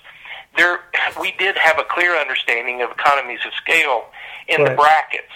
there 0.57 0.79
we 1.19 1.31
did 1.37 1.57
have 1.57 1.79
a 1.79 1.83
clear 1.83 2.15
understanding 2.15 2.81
of 2.81 2.91
economies 2.91 3.39
of 3.45 3.53
scale 3.53 4.05
in 4.47 4.61
right. 4.61 4.69
the 4.69 4.75
brackets. 4.75 5.31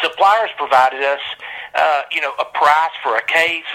Suppliers 0.00 0.50
provided 0.56 1.02
us, 1.02 1.20
uh, 1.74 2.02
you 2.10 2.20
know, 2.20 2.32
a 2.38 2.44
price 2.44 2.94
for 3.02 3.16
a 3.16 3.22
case, 3.26 3.70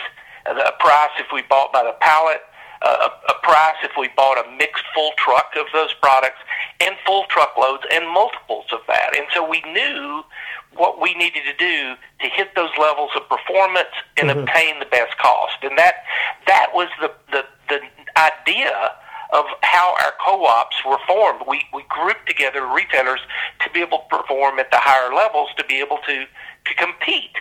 a 0.45 0.73
price 0.79 1.11
if 1.19 1.27
we 1.33 1.41
bought 1.49 1.73
by 1.73 1.83
the 1.83 1.95
pallet, 1.99 2.41
uh, 2.81 3.09
a, 3.09 3.31
a 3.31 3.35
price 3.41 3.75
if 3.83 3.91
we 3.97 4.09
bought 4.15 4.37
a 4.37 4.49
mixed 4.57 4.85
full 4.93 5.11
truck 5.17 5.51
of 5.57 5.65
those 5.73 5.93
products, 6.01 6.39
and 6.79 6.95
full 7.05 7.25
truckloads 7.29 7.83
and 7.91 8.07
multiples 8.07 8.65
of 8.71 8.79
that. 8.87 9.17
And 9.17 9.25
so 9.33 9.47
we 9.47 9.61
knew 9.61 10.23
what 10.75 11.01
we 11.01 11.13
needed 11.15 11.43
to 11.45 11.55
do 11.57 11.95
to 12.21 12.29
hit 12.29 12.53
those 12.55 12.69
levels 12.79 13.09
of 13.15 13.27
performance 13.29 13.93
and 14.17 14.29
mm-hmm. 14.29 14.39
obtain 14.41 14.79
the 14.79 14.85
best 14.85 15.17
cost. 15.17 15.57
And 15.63 15.77
that 15.77 15.95
that 16.45 16.67
was 16.73 16.87
the 17.01 17.11
the, 17.31 17.43
the 17.69 17.79
idea 18.17 18.91
of 19.33 19.45
how 19.61 19.93
our 20.03 20.13
co-ops 20.23 20.77
were 20.85 20.99
formed. 21.07 21.41
We 21.47 21.65
we 21.73 21.83
grouped 21.89 22.27
together 22.27 22.65
retailers 22.65 23.19
to 23.61 23.69
be 23.71 23.81
able 23.81 24.05
to 24.09 24.17
perform 24.17 24.59
at 24.59 24.71
the 24.71 24.79
higher 24.79 25.13
levels 25.13 25.49
to 25.57 25.65
be 25.65 25.75
able 25.75 25.97
to 26.07 26.25
to 26.25 26.73
compete. 26.75 27.35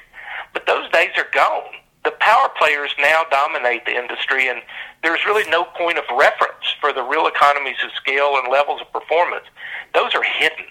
But 0.56 0.64
those 0.64 0.90
days 0.90 1.10
are 1.18 1.28
gone. 1.34 1.68
The 2.02 2.12
power 2.12 2.48
players 2.58 2.88
now 2.98 3.24
dominate 3.30 3.84
the 3.84 3.94
industry, 3.94 4.48
and 4.48 4.62
there's 5.02 5.22
really 5.26 5.44
no 5.50 5.64
point 5.64 5.98
of 5.98 6.04
reference 6.18 6.64
for 6.80 6.94
the 6.94 7.02
real 7.02 7.26
economies 7.26 7.76
of 7.84 7.90
scale 7.92 8.40
and 8.42 8.50
levels 8.50 8.80
of 8.80 8.90
performance. 8.90 9.44
Those 9.92 10.14
are 10.14 10.22
hidden, 10.22 10.64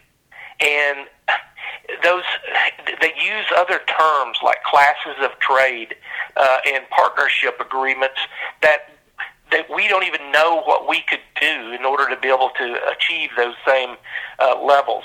and 0.59 1.05
those 2.03 2.23
they 2.99 3.13
use 3.23 3.45
other 3.55 3.79
terms 3.85 4.39
like 4.43 4.63
classes 4.63 5.21
of 5.21 5.37
trade 5.37 5.93
uh, 6.35 6.57
and 6.65 6.83
partnership 6.89 7.59
agreements 7.59 8.17
that 8.63 8.89
that 9.51 9.67
we 9.69 9.87
don't 9.87 10.03
even 10.03 10.31
know 10.31 10.63
what 10.65 10.89
we 10.89 11.03
could 11.07 11.21
do 11.39 11.71
in 11.77 11.85
order 11.85 12.09
to 12.09 12.19
be 12.19 12.27
able 12.27 12.49
to 12.57 12.79
achieve 12.89 13.29
those 13.37 13.53
same 13.67 13.97
uh, 14.39 14.59
levels. 14.59 15.03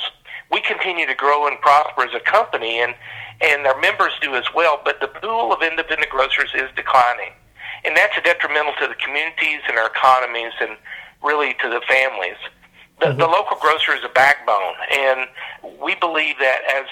We 0.50 0.60
continue 0.60 1.06
to 1.06 1.14
grow 1.14 1.46
and 1.46 1.60
prosper 1.60 2.02
as 2.02 2.14
a 2.14 2.20
company, 2.20 2.80
and 2.80 2.94
and 3.40 3.66
our 3.66 3.80
members 3.80 4.12
do 4.20 4.34
as 4.34 4.44
well. 4.54 4.80
But 4.84 5.00
the 5.00 5.08
pool 5.08 5.52
of 5.52 5.62
independent 5.62 6.10
grocers 6.10 6.50
is 6.54 6.68
declining, 6.76 7.32
and 7.84 7.96
that's 7.96 8.20
detrimental 8.22 8.74
to 8.80 8.88
the 8.88 8.94
communities 8.94 9.60
and 9.68 9.78
our 9.78 9.86
economies, 9.86 10.52
and 10.60 10.76
really 11.22 11.54
to 11.62 11.68
the 11.68 11.80
families. 11.88 12.38
The, 13.00 13.06
mm-hmm. 13.06 13.18
the 13.18 13.26
local 13.26 13.56
grocer 13.56 13.94
is 13.94 14.04
a 14.04 14.12
backbone, 14.12 14.74
and 14.92 15.28
we 15.80 15.94
believe 15.94 16.36
that 16.38 16.60
as 16.68 16.86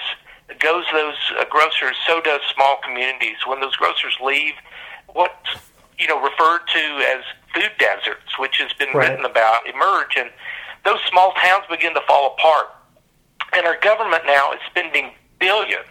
goes 0.57 0.85
those 0.91 1.15
uh, 1.37 1.45
grocers, 1.49 1.95
so 2.07 2.21
does 2.21 2.41
small 2.53 2.77
communities. 2.83 3.37
When 3.45 3.59
those 3.61 3.75
grocers 3.75 4.17
leave, 4.23 4.53
what 5.07 5.35
you 5.99 6.07
know 6.07 6.19
referred 6.21 6.61
to 6.73 7.03
as 7.13 7.23
food 7.53 7.71
deserts, 7.77 8.37
which 8.39 8.57
has 8.57 8.73
been 8.73 8.89
right. 8.93 9.09
written 9.09 9.25
about, 9.25 9.67
emerge, 9.67 10.15
and 10.17 10.29
those 10.85 10.99
small 11.09 11.33
towns 11.33 11.65
begin 11.69 11.93
to 11.93 12.01
fall 12.07 12.35
apart. 12.37 12.67
And 13.55 13.65
our 13.65 13.79
government 13.79 14.23
now 14.25 14.51
is 14.53 14.59
spending 14.69 15.11
billions 15.39 15.85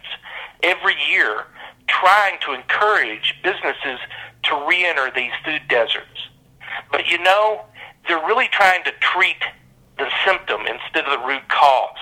every 0.62 0.94
year 1.10 1.44
trying 1.88 2.38
to 2.44 2.52
encourage 2.52 3.34
businesses 3.42 3.98
to 4.44 4.66
re-enter 4.68 5.10
these 5.14 5.32
food 5.44 5.62
deserts. 5.68 6.28
But 6.90 7.06
you 7.06 7.18
know, 7.18 7.62
they're 8.06 8.24
really 8.26 8.48
trying 8.52 8.84
to 8.84 8.92
treat 9.00 9.42
the 9.98 10.08
symptom 10.24 10.62
instead 10.62 11.04
of 11.04 11.20
the 11.20 11.26
root 11.26 11.48
cause. 11.48 11.98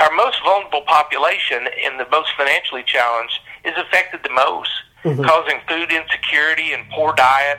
Our 0.00 0.12
most 0.12 0.38
vulnerable 0.42 0.82
population 0.82 1.68
and 1.84 1.98
the 1.98 2.06
most 2.10 2.30
financially 2.36 2.82
challenged 2.84 3.38
is 3.64 3.74
affected 3.76 4.20
the 4.22 4.30
most, 4.30 4.70
mm-hmm. 5.04 5.22
causing 5.22 5.60
food 5.68 5.92
insecurity 5.92 6.72
and 6.72 6.88
poor 6.90 7.14
diet, 7.14 7.58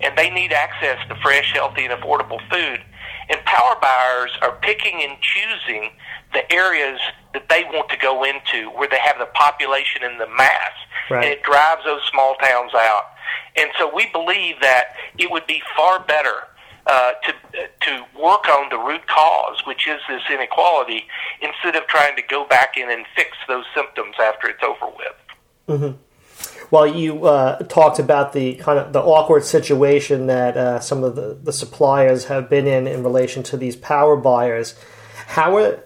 and 0.00 0.16
they 0.16 0.30
need 0.30 0.52
access 0.52 0.98
to 1.08 1.14
fresh, 1.16 1.52
healthy, 1.52 1.84
and 1.84 1.92
affordable 1.92 2.40
food. 2.50 2.82
And 3.30 3.40
power 3.44 3.76
buyers 3.80 4.30
are 4.42 4.56
picking 4.60 5.02
and 5.02 5.16
choosing 5.20 5.90
the 6.32 6.50
areas 6.52 7.00
that 7.32 7.48
they 7.48 7.64
want 7.64 7.88
to 7.90 7.96
go 7.96 8.24
into 8.24 8.70
where 8.70 8.88
they 8.88 8.98
have 8.98 9.18
the 9.18 9.26
population 9.34 10.02
in 10.02 10.18
the 10.18 10.26
mass. 10.28 10.72
Right. 11.10 11.24
And 11.24 11.32
it 11.32 11.42
drives 11.42 11.84
those 11.84 12.02
small 12.10 12.34
towns 12.36 12.72
out. 12.74 13.04
And 13.56 13.70
so 13.78 13.92
we 13.94 14.08
believe 14.12 14.56
that 14.60 14.94
it 15.18 15.30
would 15.30 15.46
be 15.46 15.62
far 15.76 16.00
better 16.00 16.48
uh, 16.86 17.12
to 17.22 17.32
to 17.82 18.04
work 18.18 18.48
on 18.48 18.68
the 18.70 18.78
root 18.78 19.06
cause, 19.06 19.64
which 19.66 19.86
is 19.86 20.00
this 20.08 20.22
inequality, 20.32 21.04
instead 21.40 21.76
of 21.76 21.86
trying 21.86 22.16
to 22.16 22.22
go 22.22 22.46
back 22.46 22.76
in 22.76 22.90
and 22.90 23.04
fix 23.14 23.30
those 23.46 23.64
symptoms 23.74 24.14
after 24.20 24.48
it's 24.48 24.62
over 24.62 24.86
with. 24.96 25.16
Mm-hmm. 25.68 25.96
Well, 26.70 26.86
you 26.86 27.24
uh, 27.26 27.58
talked 27.64 27.98
about 27.98 28.32
the 28.32 28.54
kind 28.54 28.78
of 28.78 28.92
the 28.92 29.00
awkward 29.00 29.44
situation 29.44 30.28
that 30.28 30.56
uh, 30.56 30.80
some 30.80 31.02
of 31.02 31.16
the, 31.16 31.36
the 31.42 31.52
suppliers 31.52 32.26
have 32.26 32.48
been 32.48 32.66
in 32.66 32.86
in 32.86 33.02
relation 33.02 33.42
to 33.44 33.56
these 33.56 33.74
power 33.74 34.16
buyers. 34.16 34.76
How 35.26 35.56
are, 35.56 35.80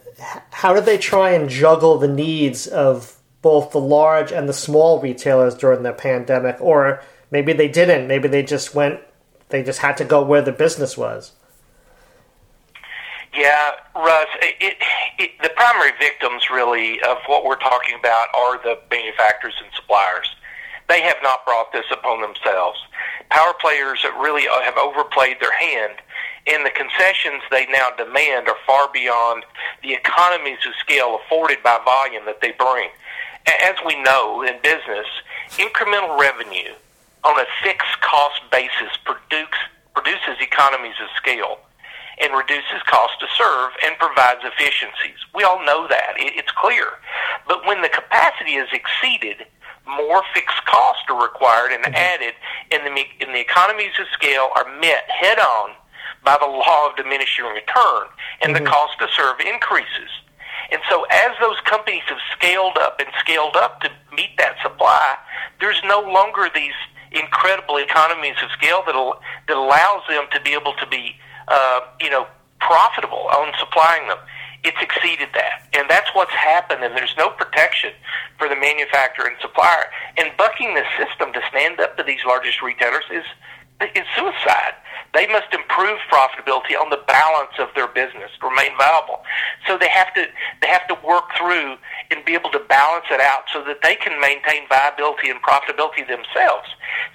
how 0.51 0.75
did 0.75 0.85
they 0.85 0.99
try 0.99 1.31
and 1.31 1.49
juggle 1.49 1.97
the 1.97 2.09
needs 2.09 2.67
of 2.67 3.17
both 3.41 3.73
the 3.73 3.81
large 3.81 4.31
and 4.31 4.47
the 4.47 4.53
small 4.53 5.01
retailers 5.01 5.55
during 5.55 5.83
the 5.83 5.93
pandemic, 5.93 6.61
or 6.61 7.03
maybe 7.31 7.55
they 7.55 7.69
didn't? 7.69 8.07
Maybe 8.07 8.29
they 8.29 8.43
just 8.43 8.75
went, 8.75 9.01
they 9.49 9.63
just 9.63 9.81
had 9.81 9.97
to 9.99 10.05
go 10.05 10.23
where 10.23 10.43
the 10.43 10.53
business 10.53 10.99
was. 10.99 11.33
Yeah, 13.35 13.73
Russ. 13.97 14.29
It, 14.43 14.77
it, 15.19 15.31
the 15.43 15.51
primary 15.57 15.91
victims, 15.99 16.51
really, 16.51 17.01
of 17.03 17.17
what 17.27 17.45
we're 17.45 17.57
talking 17.57 17.99
about 17.99 18.29
are 18.35 18.63
the 18.63 18.79
manufacturers 18.91 19.55
and 19.63 19.73
suppliers 19.75 20.29
they 20.89 21.01
have 21.03 21.17
not 21.23 21.45
brought 21.45 21.73
this 21.73 21.87
upon 21.91 22.21
themselves. 22.21 22.79
Power 23.31 23.55
players 23.61 24.01
that 24.03 24.15
really 24.21 24.47
uh, 24.49 24.61
have 24.63 24.77
overplayed 24.77 25.39
their 25.41 25.55
hand, 25.55 25.95
and 26.47 26.65
the 26.65 26.71
concessions 26.71 27.43
they 27.51 27.67
now 27.67 27.89
demand 27.97 28.49
are 28.49 28.61
far 28.67 28.91
beyond 28.93 29.45
the 29.83 29.95
economies 29.95 30.59
of 30.67 30.75
scale 30.79 31.19
afforded 31.25 31.63
by 31.63 31.81
volume 31.85 32.25
that 32.27 32.41
they 32.41 32.53
bring. 32.53 32.89
As 33.47 33.77
we 33.85 34.01
know 34.03 34.43
in 34.43 34.61
business, 34.63 35.09
incremental 35.57 36.19
revenue 36.19 36.73
on 37.25 37.41
a 37.41 37.47
fixed 37.63 38.01
cost 38.01 38.41
basis 38.53 38.93
produce, 39.05 39.49
produces 39.95 40.37
economies 40.41 40.97
of 41.03 41.09
scale 41.17 41.59
and 42.21 42.33
reduces 42.37 42.81
cost 42.87 43.19
to 43.21 43.27
serve 43.37 43.73
and 43.85 43.99
provides 43.99 44.41
efficiencies. 44.45 45.19
We 45.35 45.43
all 45.43 45.65
know 45.65 45.89
that. 45.89 46.15
It's 46.17 46.53
clear. 46.53 47.01
But 47.49 47.67
when 47.67 47.83
the 47.83 47.89
capacity 47.89 48.55
is 48.55 48.69
exceeded, 48.73 49.47
more 49.87 50.23
fixed 50.33 50.65
costs 50.67 51.05
are 51.09 51.21
required 51.21 51.73
and 51.73 51.85
mm-hmm. 51.85 51.95
added, 51.95 52.35
and 52.71 52.85
the, 52.85 53.05
and 53.21 53.35
the 53.35 53.41
economies 53.41 53.93
of 54.01 54.07
scale 54.13 54.49
are 54.57 54.69
met 54.81 55.09
head 55.09 55.39
on 55.39 55.71
by 56.25 56.37
the 56.41 56.47
law 56.47 56.89
of 56.89 56.97
diminishing 56.97 57.45
return, 57.45 58.09
and 58.43 58.55
mm-hmm. 58.55 58.65
the 58.65 58.71
cost 58.71 58.99
to 58.99 59.07
serve 59.15 59.41
increases. 59.41 60.09
And 60.73 60.81
so, 60.89 61.05
as 61.11 61.33
those 61.41 61.61
companies 61.65 62.03
have 62.09 62.19
scaled 62.33 62.79
up 62.79 62.99
and 62.99 63.09
scaled 63.21 63.57
up 63.57 63.81
to 63.83 63.91
meet 64.17 64.37
that 64.39 64.57
supply, 64.63 65.17
there's 65.61 65.81
no 65.85 66.01
longer 66.01 66.49
these 66.55 66.75
incredible 67.13 67.77
economies 67.77 68.35
of 68.43 68.51
scale 68.53 68.83
that 68.87 68.97
that 69.47 69.57
allows 69.57 70.03
them 70.09 70.25
to 70.33 70.41
be 70.41 70.55
able 70.55 70.73
to 70.75 70.87
be, 70.87 71.17
uh, 71.49 71.81
you 72.01 72.11
know, 72.11 72.27
profitable 72.61 73.29
on 73.29 73.53
supplying 73.61 74.09
them 74.09 74.19
it's 74.65 74.81
exceeded 74.81 75.29
that. 75.35 75.69
And 75.75 75.89
that's 75.89 76.09
what's 76.15 76.33
happened, 76.33 76.83
and 76.83 76.97
there's 76.97 77.15
no 77.17 77.31
protection 77.31 77.93
for 78.39 78.49
the 78.49 78.57
manufacturer 78.57 79.27
and 79.27 79.37
supplier. 79.41 79.87
And 80.17 80.31
bucking 80.37 80.75
the 80.75 80.85
system 80.97 81.33
to 81.33 81.41
stand 81.51 81.81
up 81.81 81.97
to 81.97 82.03
these 82.03 82.25
largest 82.27 82.63
retailers 82.63 83.05
is 83.13 83.25
is 83.81 84.07
suicide. 84.17 84.75
They 85.15 85.29
must 85.29 85.55
improve 85.55 85.99
profitability 86.11 86.75
on 86.75 86.91
the 86.91 86.99
balance 87.07 87.55
of 87.59 87.69
their 87.77 87.87
business 87.87 88.31
to 88.41 88.49
remain 88.49 88.77
viable. 88.77 89.23
So 89.67 89.79
they 89.79 89.89
have 89.89 90.13
to 90.15 90.27
they 90.61 90.67
have 90.67 90.89
to 90.89 90.99
work 91.07 91.31
through 91.39 91.77
and 92.11 92.25
be 92.25 92.35
able 92.35 92.51
to 92.51 92.59
balance 92.59 93.07
it 93.11 93.21
out 93.21 93.45
so 93.53 93.63
that 93.65 93.79
they 93.83 93.95
can 93.95 94.21
maintain 94.21 94.67
viability 94.69 95.31
and 95.31 95.41
profitability 95.41 96.07
themselves. 96.07 96.67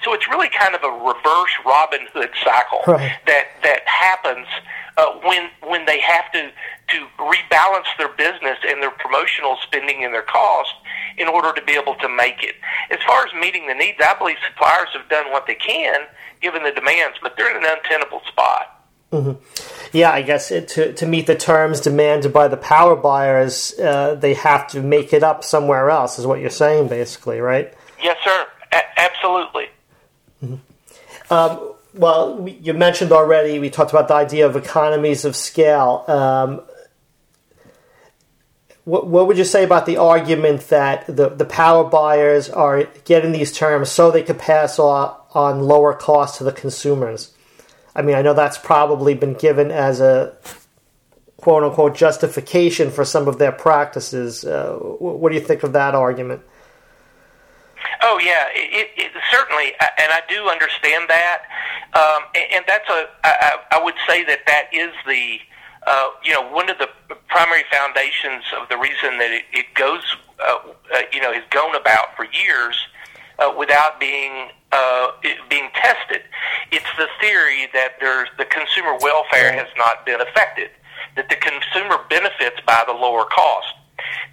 So 0.03 0.13
it's 0.13 0.29
really 0.29 0.47
kind 0.47 0.75
of 0.75 0.83
a 0.83 0.91
reverse 0.91 1.51
Robin 1.65 2.07
Hood 2.13 2.31
cycle 2.43 2.79
right. 2.87 3.19
that 3.27 3.47
that 3.63 3.83
happens 3.85 4.47
uh, 4.95 5.19
when 5.27 5.49
when 5.67 5.85
they 5.85 5.99
have 5.99 6.31
to 6.31 6.51
to 6.95 7.07
rebalance 7.19 7.91
their 7.97 8.15
business 8.15 8.57
and 8.65 8.81
their 8.81 8.95
promotional 8.95 9.57
spending 9.61 10.05
and 10.05 10.13
their 10.13 10.23
cost 10.23 10.71
in 11.17 11.27
order 11.27 11.51
to 11.51 11.61
be 11.65 11.73
able 11.73 11.95
to 11.95 12.07
make 12.07 12.43
it. 12.43 12.55
As 12.91 12.99
far 13.05 13.27
as 13.27 13.33
meeting 13.33 13.67
the 13.67 13.75
needs, 13.75 13.99
I 13.99 14.15
believe 14.17 14.37
suppliers 14.47 14.87
have 14.93 15.09
done 15.09 15.31
what 15.31 15.47
they 15.47 15.55
can 15.55 16.07
given 16.41 16.63
the 16.63 16.71
demands, 16.71 17.17
but 17.21 17.35
they're 17.37 17.49
in 17.51 17.63
an 17.63 17.69
untenable 17.69 18.21
spot. 18.27 18.75
Mm-hmm. 19.11 19.97
Yeah, 19.97 20.11
I 20.11 20.21
guess 20.21 20.51
it, 20.51 20.67
to 20.69 20.93
to 20.93 21.05
meet 21.07 21.25
the 21.25 21.35
terms 21.35 21.81
demanded 21.81 22.31
by 22.31 22.47
the 22.47 22.57
power 22.57 22.95
buyers, 22.95 23.77
uh, 23.79 24.15
they 24.15 24.35
have 24.35 24.67
to 24.67 24.81
make 24.81 25.13
it 25.13 25.23
up 25.23 25.43
somewhere 25.43 25.89
else. 25.89 26.19
Is 26.19 26.27
what 26.27 26.39
you're 26.39 26.51
saying, 26.51 26.89
basically, 26.89 27.39
right? 27.39 27.73
Yes, 28.01 28.17
sir. 28.23 28.47
A- 28.71 28.99
absolutely. 28.99 29.69
Mm-hmm. 30.43 31.33
Um, 31.33 31.73
well, 31.95 32.47
you 32.47 32.73
mentioned 32.73 33.11
already. 33.11 33.57
We 33.57 33.71
talked 33.71 33.91
about 33.91 34.07
the 34.07 34.13
idea 34.13 34.45
of 34.45 34.55
economies 34.55 35.25
of 35.25 35.35
scale. 35.35 36.05
Um, 36.07 36.61
what, 38.85 39.07
what 39.07 39.27
would 39.27 39.37
you 39.37 39.43
say 39.43 39.63
about 39.63 39.85
the 39.85 39.97
argument 39.97 40.69
that 40.69 41.05
the, 41.07 41.29
the 41.29 41.45
power 41.45 41.83
buyers 41.83 42.49
are 42.49 42.85
getting 43.05 43.31
these 43.31 43.51
terms 43.51 43.89
so 43.89 44.09
they 44.09 44.23
could 44.23 44.39
pass 44.39 44.79
on, 44.79 45.15
on 45.33 45.61
lower 45.61 45.93
costs 45.93 46.37
to 46.37 46.43
the 46.43 46.51
consumers? 46.51 47.33
I 47.95 48.01
mean, 48.01 48.15
I 48.15 48.21
know 48.21 48.33
that's 48.33 48.57
probably 48.57 49.13
been 49.13 49.33
given 49.33 49.71
as 49.71 49.99
a 49.99 50.37
quote 51.37 51.63
unquote 51.63 51.95
justification 51.95 52.91
for 52.91 53.05
some 53.05 53.27
of 53.27 53.39
their 53.39 53.51
practices. 53.51 54.43
Uh, 54.45 54.73
what 54.77 55.29
do 55.29 55.35
you 55.35 55.43
think 55.43 55.63
of 55.63 55.73
that 55.73 55.95
argument? 55.95 56.41
Oh 58.01 58.19
yeah, 58.19 58.47
it, 58.53 58.91
it, 58.95 59.11
certainly, 59.31 59.73
and 59.79 60.11
I 60.11 60.21
do 60.29 60.47
understand 60.47 61.09
that, 61.09 61.43
um, 61.93 62.23
and 62.51 62.63
that's 62.67 62.87
a. 62.89 63.07
I, 63.23 63.55
I 63.71 63.83
would 63.83 63.95
say 64.07 64.23
that 64.23 64.39
that 64.47 64.69
is 64.73 64.91
the, 65.05 65.39
uh, 65.87 66.09
you 66.23 66.33
know, 66.33 66.49
one 66.49 66.69
of 66.69 66.77
the 66.77 66.87
primary 67.27 67.63
foundations 67.71 68.43
of 68.59 68.69
the 68.69 68.77
reason 68.77 69.17
that 69.17 69.31
it, 69.31 69.43
it 69.51 69.65
goes, 69.75 70.15
uh, 70.39 70.59
uh, 70.93 70.99
you 71.11 71.21
know, 71.21 71.33
has 71.33 71.43
gone 71.51 71.75
about 71.75 72.15
for 72.15 72.25
years 72.25 72.77
uh, 73.39 73.53
without 73.57 73.99
being 73.99 74.49
uh, 74.71 75.07
being 75.49 75.69
tested. 75.73 76.21
It's 76.71 76.85
the 76.97 77.07
theory 77.19 77.67
that 77.73 77.93
there's 77.99 78.29
the 78.37 78.45
consumer 78.45 78.97
welfare 79.01 79.51
has 79.51 79.67
not 79.77 80.05
been 80.05 80.21
affected, 80.21 80.69
that 81.15 81.29
the 81.29 81.35
consumer 81.35 81.97
benefits 82.09 82.57
by 82.65 82.83
the 82.85 82.93
lower 82.93 83.25
cost. 83.25 83.73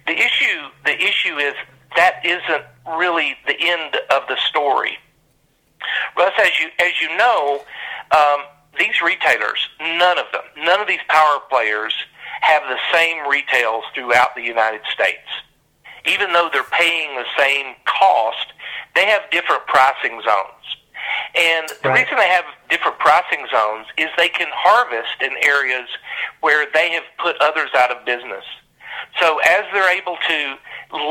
The 0.05 0.13
issue, 0.13 0.69
the 0.85 0.95
issue 0.95 1.37
is 1.37 1.55
that 1.95 2.21
isn't 2.23 2.63
really 2.97 3.35
the 3.47 3.55
end 3.59 3.97
of 4.11 4.23
the 4.27 4.37
story. 4.47 4.97
Russ, 6.17 6.33
as 6.39 6.59
you 6.59 6.67
as 6.79 7.01
you 7.01 7.15
know, 7.17 7.61
um, 8.11 8.45
these 8.77 9.01
retailers, 9.01 9.67
none 9.79 10.19
of 10.19 10.25
them, 10.31 10.43
none 10.57 10.79
of 10.79 10.87
these 10.87 11.03
power 11.09 11.39
players 11.49 11.93
have 12.41 12.63
the 12.63 12.77
same 12.93 13.27
retails 13.27 13.83
throughout 13.93 14.35
the 14.35 14.43
United 14.43 14.81
States. 14.93 15.27
Even 16.05 16.31
though 16.31 16.49
they're 16.53 16.63
paying 16.63 17.15
the 17.15 17.25
same 17.37 17.75
cost, 17.85 18.53
they 18.97 19.05
have 19.05 19.29
different 19.29 19.61
pricing 19.67 20.17
zones. 20.25 20.65
And 21.37 21.69
the 21.83 21.89
right. 21.89 22.01
reason 22.01 22.17
they 22.17 22.33
have 22.33 22.45
different 22.67 22.97
pricing 22.97 23.45
zones 23.53 23.85
is 23.95 24.09
they 24.17 24.27
can 24.27 24.49
harvest 24.49 25.21
in 25.21 25.37
areas 25.45 25.87
where 26.41 26.65
they 26.73 26.89
have 26.97 27.05
put 27.21 27.37
others 27.39 27.69
out 27.77 27.91
of 27.91 28.03
business. 28.05 28.43
So 29.21 29.37
as 29.45 29.69
they're 29.71 29.95
able 29.95 30.17
to 30.17 30.39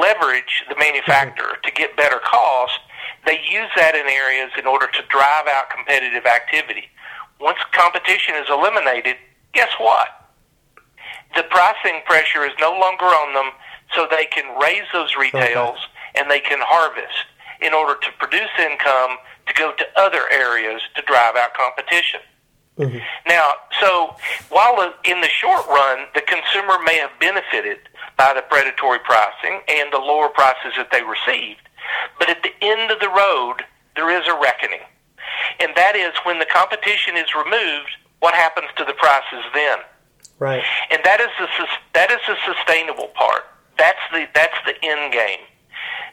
leverage 0.02 0.66
the 0.68 0.74
manufacturer 0.74 1.62
to 1.62 1.70
get 1.70 1.96
better 1.96 2.18
cost, 2.26 2.80
they 3.24 3.38
use 3.46 3.70
that 3.76 3.94
in 3.94 4.06
areas 4.10 4.50
in 4.58 4.66
order 4.66 4.88
to 4.90 5.02
drive 5.06 5.46
out 5.46 5.70
competitive 5.70 6.26
activity. 6.26 6.90
Once 7.38 7.58
competition 7.70 8.34
is 8.34 8.50
eliminated, 8.50 9.14
guess 9.54 9.70
what? 9.78 10.26
The 11.36 11.44
pricing 11.44 12.02
pressure 12.04 12.42
is 12.44 12.52
no 12.58 12.72
longer 12.72 13.06
on 13.06 13.34
them, 13.34 13.52
so 13.94 14.08
they 14.10 14.26
can 14.26 14.58
raise 14.58 14.86
those 14.92 15.14
retails 15.14 15.78
okay. 15.78 16.18
and 16.18 16.30
they 16.30 16.40
can 16.40 16.58
harvest 16.60 17.30
in 17.60 17.72
order 17.72 17.98
to 18.00 18.08
produce 18.18 18.50
income 18.58 19.18
to 19.46 19.54
go 19.54 19.72
to 19.72 19.86
other 19.96 20.22
areas 20.30 20.80
to 20.94 21.02
drive 21.02 21.36
out 21.36 21.54
competition. 21.54 22.20
Mm-hmm. 22.78 22.98
Now, 23.26 23.52
so 23.80 24.16
while 24.50 24.92
in 25.04 25.20
the 25.20 25.28
short 25.28 25.66
run, 25.66 26.06
the 26.14 26.20
consumer 26.20 26.76
may 26.84 26.98
have 26.98 27.10
benefited 27.18 27.78
by 28.18 28.34
the 28.34 28.42
predatory 28.42 28.98
pricing 28.98 29.60
and 29.68 29.92
the 29.92 29.98
lower 29.98 30.28
prices 30.28 30.74
that 30.76 30.90
they 30.92 31.02
received, 31.02 31.68
but 32.18 32.28
at 32.28 32.42
the 32.42 32.52
end 32.60 32.90
of 32.90 33.00
the 33.00 33.08
road, 33.08 33.64
there 33.94 34.10
is 34.10 34.28
a 34.28 34.38
reckoning. 34.40 34.84
And 35.60 35.72
that 35.74 35.96
is 35.96 36.12
when 36.24 36.38
the 36.38 36.46
competition 36.46 37.16
is 37.16 37.34
removed, 37.34 37.96
what 38.20 38.34
happens 38.34 38.68
to 38.76 38.84
the 38.84 38.94
prices 38.94 39.44
then? 39.54 39.78
Right. 40.38 40.62
And 40.90 41.00
that 41.04 41.20
is 41.20 41.32
the 41.38 41.48
that 41.94 42.10
is 42.10 42.20
the 42.28 42.36
sustainable 42.44 43.08
part. 43.16 43.44
That's 43.78 44.04
the 44.12 44.28
that's 44.34 44.56
the 44.66 44.74
end 44.84 45.12
game. 45.12 45.45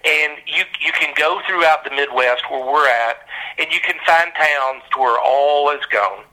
And 0.03 0.37
you 0.45 0.63
you 0.83 0.91
can 0.91 1.13
go 1.15 1.41
throughout 1.47 1.83
the 1.83 1.91
Midwest 1.91 2.43
where 2.51 2.65
we're 2.65 2.87
at, 2.87 3.23
and 3.57 3.71
you 3.71 3.79
can 3.79 3.95
find 4.05 4.31
towns 4.35 4.83
to 4.93 4.99
where 4.99 5.19
all 5.19 5.69
is 5.71 5.85
gone, 5.91 6.23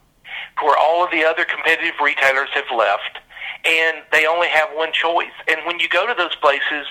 to 0.59 0.65
where 0.65 0.77
all 0.77 1.03
of 1.03 1.11
the 1.11 1.23
other 1.23 1.45
competitive 1.45 1.95
retailers 2.03 2.49
have 2.53 2.67
left, 2.75 3.19
and 3.63 4.03
they 4.11 4.25
only 4.25 4.49
have 4.49 4.69
one 4.73 4.91
choice. 4.91 5.35
And 5.47 5.59
when 5.65 5.79
you 5.79 5.87
go 5.87 6.05
to 6.05 6.13
those 6.13 6.35
places, 6.35 6.85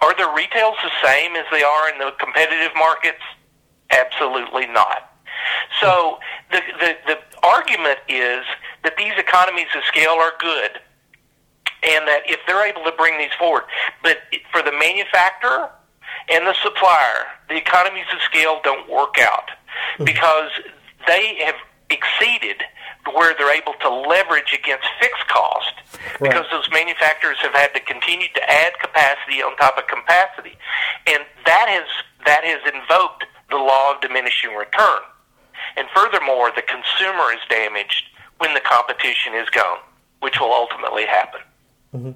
are 0.00 0.16
the 0.16 0.32
retails 0.34 0.76
the 0.82 0.90
same 1.04 1.36
as 1.36 1.44
they 1.50 1.62
are 1.62 1.90
in 1.90 1.98
the 1.98 2.12
competitive 2.18 2.72
markets? 2.76 3.22
Absolutely 3.90 4.66
not. 4.66 5.12
So 5.80 6.18
the, 6.50 6.60
the, 6.80 6.96
the 7.06 7.18
argument 7.42 7.98
is 8.08 8.44
that 8.84 8.96
these 8.96 9.12
economies 9.16 9.68
of 9.76 9.84
scale 9.84 10.16
are 10.18 10.32
good 10.38 10.80
and 11.82 12.06
that 12.06 12.22
if 12.26 12.40
they're 12.46 12.66
able 12.66 12.84
to 12.84 12.92
bring 12.92 13.18
these 13.18 13.32
forward, 13.38 13.64
but 14.02 14.18
for 14.50 14.62
the 14.62 14.72
manufacturer 14.72 15.70
and 16.30 16.46
the 16.46 16.54
supplier, 16.62 17.26
the 17.48 17.56
economies 17.56 18.06
of 18.14 18.20
scale 18.22 18.60
don't 18.62 18.88
work 18.88 19.16
out 19.20 19.50
hmm. 19.96 20.04
because 20.04 20.50
they 21.06 21.40
have 21.44 21.56
exceeded 21.90 22.62
where 23.14 23.34
they're 23.36 23.54
able 23.54 23.74
to 23.80 23.90
leverage 23.90 24.56
against 24.56 24.86
fixed 25.00 25.26
cost 25.28 25.74
because 26.20 26.46
right. 26.46 26.50
those 26.50 26.68
manufacturers 26.72 27.36
have 27.42 27.52
had 27.52 27.74
to 27.74 27.80
continue 27.80 28.28
to 28.34 28.50
add 28.50 28.72
capacity 28.80 29.42
on 29.42 29.56
top 29.56 29.76
of 29.76 29.86
capacity, 29.86 30.56
and 31.06 31.24
that 31.44 31.66
has 31.68 31.86
that 32.24 32.44
has 32.44 32.62
invoked 32.72 33.24
the 33.50 33.56
law 33.56 33.94
of 33.94 34.00
diminishing 34.00 34.54
return. 34.54 35.02
And 35.76 35.88
furthermore, 35.94 36.52
the 36.54 36.62
consumer 36.62 37.32
is 37.32 37.40
damaged 37.50 38.04
when 38.38 38.54
the 38.54 38.60
competition 38.60 39.34
is 39.34 39.48
gone, 39.50 39.78
which 40.20 40.38
will 40.40 40.52
ultimately 40.52 41.06
happen. 41.06 41.40
Mm-hmm. 41.94 42.10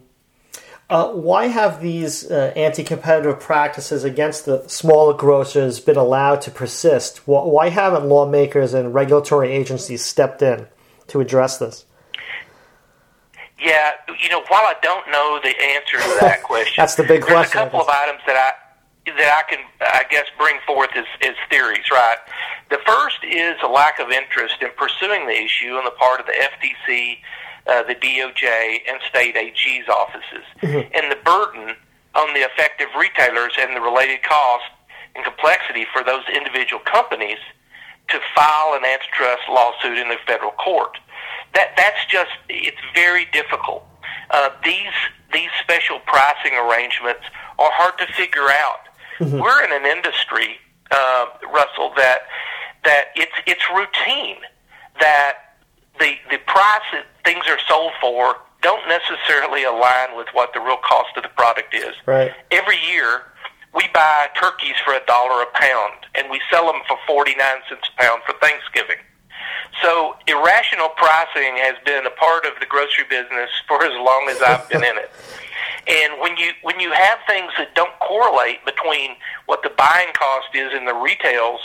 Uh, 0.88 1.08
why 1.08 1.46
have 1.46 1.82
these 1.82 2.30
uh, 2.30 2.52
anti-competitive 2.54 3.40
practices 3.40 4.04
against 4.04 4.44
the 4.44 4.66
smaller 4.68 5.14
grocers 5.14 5.80
been 5.80 5.96
allowed 5.96 6.40
to 6.40 6.50
persist? 6.50 7.26
Why 7.26 7.70
haven't 7.70 8.04
lawmakers 8.04 8.72
and 8.72 8.94
regulatory 8.94 9.50
agencies 9.50 10.04
stepped 10.04 10.42
in 10.42 10.68
to 11.08 11.20
address 11.20 11.58
this? 11.58 11.86
Yeah, 13.58 13.92
you 14.22 14.28
know, 14.28 14.44
while 14.48 14.62
I 14.62 14.74
don't 14.80 15.10
know 15.10 15.40
the 15.42 15.54
answer 15.60 15.96
to 15.96 16.18
that 16.20 16.42
question, 16.44 16.74
that's 16.76 16.94
the 16.94 17.02
big 17.02 17.22
there's 17.22 17.32
question. 17.32 17.58
a 17.58 17.64
couple 17.64 17.80
of 17.80 17.88
items 17.88 18.20
that 18.26 18.36
I 18.36 18.52
that 19.06 19.44
I 19.46 19.50
can, 19.50 19.64
I 19.80 20.02
guess, 20.10 20.26
bring 20.36 20.58
forth 20.66 20.90
as, 20.96 21.06
as 21.22 21.34
theories. 21.48 21.90
Right. 21.90 22.18
The 22.70 22.78
first 22.86 23.18
is 23.24 23.56
a 23.62 23.68
lack 23.68 23.98
of 23.98 24.10
interest 24.10 24.56
in 24.60 24.68
pursuing 24.76 25.26
the 25.26 25.32
issue 25.32 25.74
on 25.74 25.84
the 25.84 25.92
part 25.92 26.20
of 26.20 26.26
the 26.26 26.32
FTC 26.32 27.18
uh, 27.68 27.82
the 27.82 27.94
DOJ, 27.94 28.80
and 28.88 29.00
state 29.08 29.36
AG's 29.36 29.88
offices. 29.88 30.44
Mm-hmm. 30.62 30.90
And 30.94 31.10
the 31.10 31.18
burden 31.24 31.76
on 32.14 32.32
the 32.32 32.40
effective 32.40 32.88
retailers 32.98 33.52
and 33.58 33.76
the 33.76 33.80
related 33.80 34.22
cost 34.22 34.64
and 35.14 35.24
complexity 35.24 35.86
for 35.92 36.02
those 36.04 36.22
individual 36.34 36.80
companies 36.84 37.38
to 38.08 38.20
file 38.34 38.74
an 38.74 38.84
antitrust 38.84 39.42
lawsuit 39.50 39.98
in 39.98 40.08
the 40.08 40.16
federal 40.26 40.52
court. 40.52 40.98
That 41.54 41.72
that's 41.76 42.04
just 42.06 42.30
it's 42.48 42.80
very 42.94 43.26
difficult. 43.32 43.84
Uh, 44.30 44.50
these 44.64 44.94
these 45.32 45.50
special 45.60 45.98
pricing 46.06 46.54
arrangements 46.54 47.22
are 47.58 47.70
hard 47.72 47.98
to 47.98 48.06
figure 48.14 48.48
out. 48.48 48.86
Mm-hmm. 49.18 49.38
We're 49.38 49.64
in 49.64 49.72
an 49.72 49.86
industry, 49.86 50.58
uh, 50.90 51.26
Russell, 51.52 51.92
that 51.96 52.20
that 52.84 53.06
it's 53.16 53.32
it's 53.46 53.64
routine 53.74 54.36
that 55.00 55.45
the 55.98 56.14
the 56.30 56.38
price 56.46 56.86
that 56.92 57.06
things 57.24 57.44
are 57.48 57.58
sold 57.68 57.92
for 58.00 58.36
don't 58.62 58.86
necessarily 58.88 59.64
align 59.64 60.16
with 60.16 60.28
what 60.32 60.52
the 60.52 60.60
real 60.60 60.78
cost 60.78 61.16
of 61.16 61.22
the 61.22 61.28
product 61.30 61.74
is. 61.74 61.94
Right. 62.06 62.32
Every 62.50 62.78
year, 62.90 63.22
we 63.74 63.84
buy 63.92 64.28
turkeys 64.34 64.74
for 64.84 64.94
a 64.94 65.04
dollar 65.06 65.42
a 65.42 65.46
pound, 65.54 66.06
and 66.14 66.30
we 66.30 66.40
sell 66.50 66.66
them 66.66 66.82
for 66.88 66.96
forty 67.06 67.34
nine 67.36 67.60
cents 67.68 67.88
a 67.92 68.02
pound 68.02 68.22
for 68.26 68.34
Thanksgiving. 68.40 68.98
So 69.82 70.16
irrational 70.26 70.88
pricing 70.96 71.56
has 71.60 71.76
been 71.84 72.06
a 72.06 72.10
part 72.10 72.46
of 72.46 72.52
the 72.60 72.66
grocery 72.66 73.04
business 73.08 73.50
for 73.68 73.84
as 73.84 73.92
long 73.92 74.28
as 74.30 74.40
I've 74.40 74.68
been 74.68 74.84
in 74.84 74.96
it. 74.96 75.10
And 75.86 76.20
when 76.20 76.36
you 76.36 76.52
when 76.62 76.80
you 76.80 76.90
have 76.92 77.18
things 77.26 77.52
that 77.58 77.74
don't 77.74 77.96
correlate 78.00 78.64
between 78.64 79.16
what 79.46 79.62
the 79.62 79.70
buying 79.76 80.12
cost 80.14 80.48
is 80.54 80.72
in 80.72 80.84
the 80.84 80.94
retails, 80.94 81.60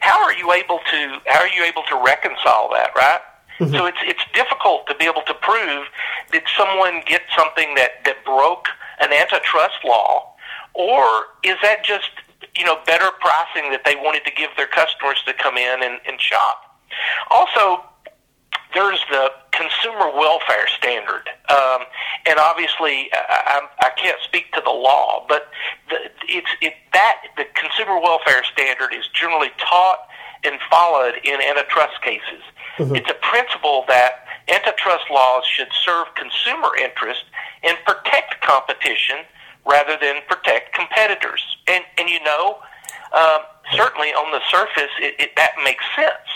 how 0.00 0.22
are 0.22 0.32
you 0.32 0.52
able 0.52 0.78
to 0.90 1.18
how 1.26 1.40
are 1.40 1.48
you 1.48 1.64
able 1.64 1.82
to 1.90 2.00
reconcile 2.04 2.70
that, 2.72 2.90
right? 2.96 3.20
Mm-hmm. 3.58 3.72
So 3.72 3.86
it's 3.86 3.98
it's 4.02 4.24
difficult 4.34 4.86
to 4.88 4.94
be 4.94 5.06
able 5.06 5.22
to 5.22 5.34
prove 5.34 5.86
did 6.30 6.42
someone 6.56 7.02
get 7.06 7.22
something 7.36 7.74
that 7.76 8.04
that 8.04 8.24
broke 8.24 8.68
an 9.00 9.12
antitrust 9.12 9.80
law, 9.84 10.34
or 10.74 11.32
is 11.42 11.56
that 11.62 11.84
just 11.84 12.10
you 12.56 12.64
know 12.64 12.78
better 12.86 13.08
pricing 13.20 13.70
that 13.70 13.82
they 13.84 13.96
wanted 13.96 14.24
to 14.24 14.32
give 14.32 14.50
their 14.56 14.66
customers 14.66 15.22
to 15.26 15.32
come 15.32 15.56
in 15.56 15.82
and, 15.82 16.00
and 16.06 16.20
shop? 16.20 16.78
Also, 17.30 17.82
there's 18.74 19.00
the 19.10 19.30
consumer 19.52 20.12
welfare 20.12 20.68
standard, 20.76 21.24
um, 21.48 21.88
and 22.28 22.38
obviously 22.38 23.08
I, 23.12 23.64
I, 23.80 23.86
I 23.86 23.90
can't 23.96 24.20
speak 24.22 24.52
to 24.52 24.60
the 24.62 24.70
law, 24.70 25.24
but 25.28 25.48
the, 25.88 25.96
it's 26.28 26.50
it, 26.60 26.74
that 26.92 27.22
the 27.38 27.46
consumer 27.54 27.98
welfare 28.00 28.44
standard 28.52 28.92
is 28.92 29.08
generally 29.14 29.50
taught 29.56 30.08
and 30.44 30.60
followed 30.68 31.14
in 31.24 31.40
antitrust 31.40 32.02
cases. 32.02 32.44
Mm-hmm. 32.78 32.96
It's 32.96 33.10
a 33.10 33.18
principle 33.20 33.84
that 33.88 34.26
antitrust 34.48 35.10
laws 35.10 35.44
should 35.46 35.68
serve 35.84 36.06
consumer 36.14 36.76
interest 36.76 37.24
and 37.64 37.76
protect 37.84 38.40
competition 38.42 39.24
rather 39.64 39.96
than 40.00 40.22
protect 40.28 40.74
competitors. 40.74 41.42
And 41.66 41.84
and 41.98 42.08
you 42.08 42.22
know, 42.22 42.58
um, 43.12 43.40
certainly 43.72 44.08
on 44.10 44.30
the 44.30 44.40
surface, 44.50 44.92
it, 45.00 45.16
it, 45.18 45.30
that 45.36 45.52
makes 45.64 45.84
sense. 45.96 46.28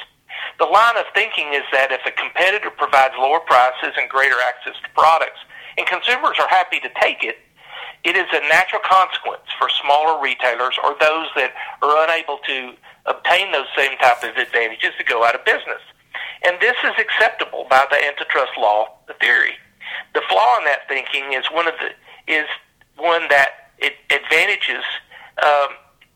The 0.58 0.64
line 0.64 0.96
of 0.96 1.06
thinking 1.14 1.52
is 1.52 1.64
that 1.72 1.92
if 1.92 2.04
a 2.04 2.12
competitor 2.12 2.70
provides 2.70 3.14
lower 3.16 3.40
prices 3.40 3.96
and 3.96 4.08
greater 4.08 4.36
access 4.44 4.74
to 4.82 4.88
products, 4.92 5.40
and 5.78 5.86
consumers 5.86 6.36
are 6.40 6.48
happy 6.48 6.80
to 6.80 6.90
take 7.00 7.22
it, 7.22 7.38
it 8.04 8.16
is 8.16 8.26
a 8.32 8.40
natural 8.48 8.80
consequence 8.84 9.44
for 9.58 9.68
smaller 9.68 10.20
retailers 10.20 10.76
or 10.82 10.96
those 11.00 11.28
that 11.36 11.52
are 11.82 12.04
unable 12.04 12.38
to 12.48 12.72
obtain 13.06 13.52
those 13.52 13.68
same 13.76 13.96
type 13.98 14.24
of 14.24 14.36
advantages 14.36 14.92
to 14.98 15.04
go 15.04 15.24
out 15.24 15.34
of 15.34 15.44
business. 15.44 15.80
And 16.42 16.56
this 16.60 16.76
is 16.84 16.92
acceptable 16.98 17.66
by 17.68 17.86
the 17.90 17.96
antitrust 17.96 18.52
law 18.58 18.88
theory. 19.20 19.54
The 20.14 20.22
flaw 20.28 20.58
in 20.58 20.64
that 20.64 20.88
thinking 20.88 21.32
is 21.32 21.44
one 21.52 21.66
of 21.66 21.74
the 21.78 21.90
is 22.32 22.46
one 22.96 23.28
that 23.28 23.72
it 23.78 23.94
advantages 24.10 24.84
um, 25.44 25.68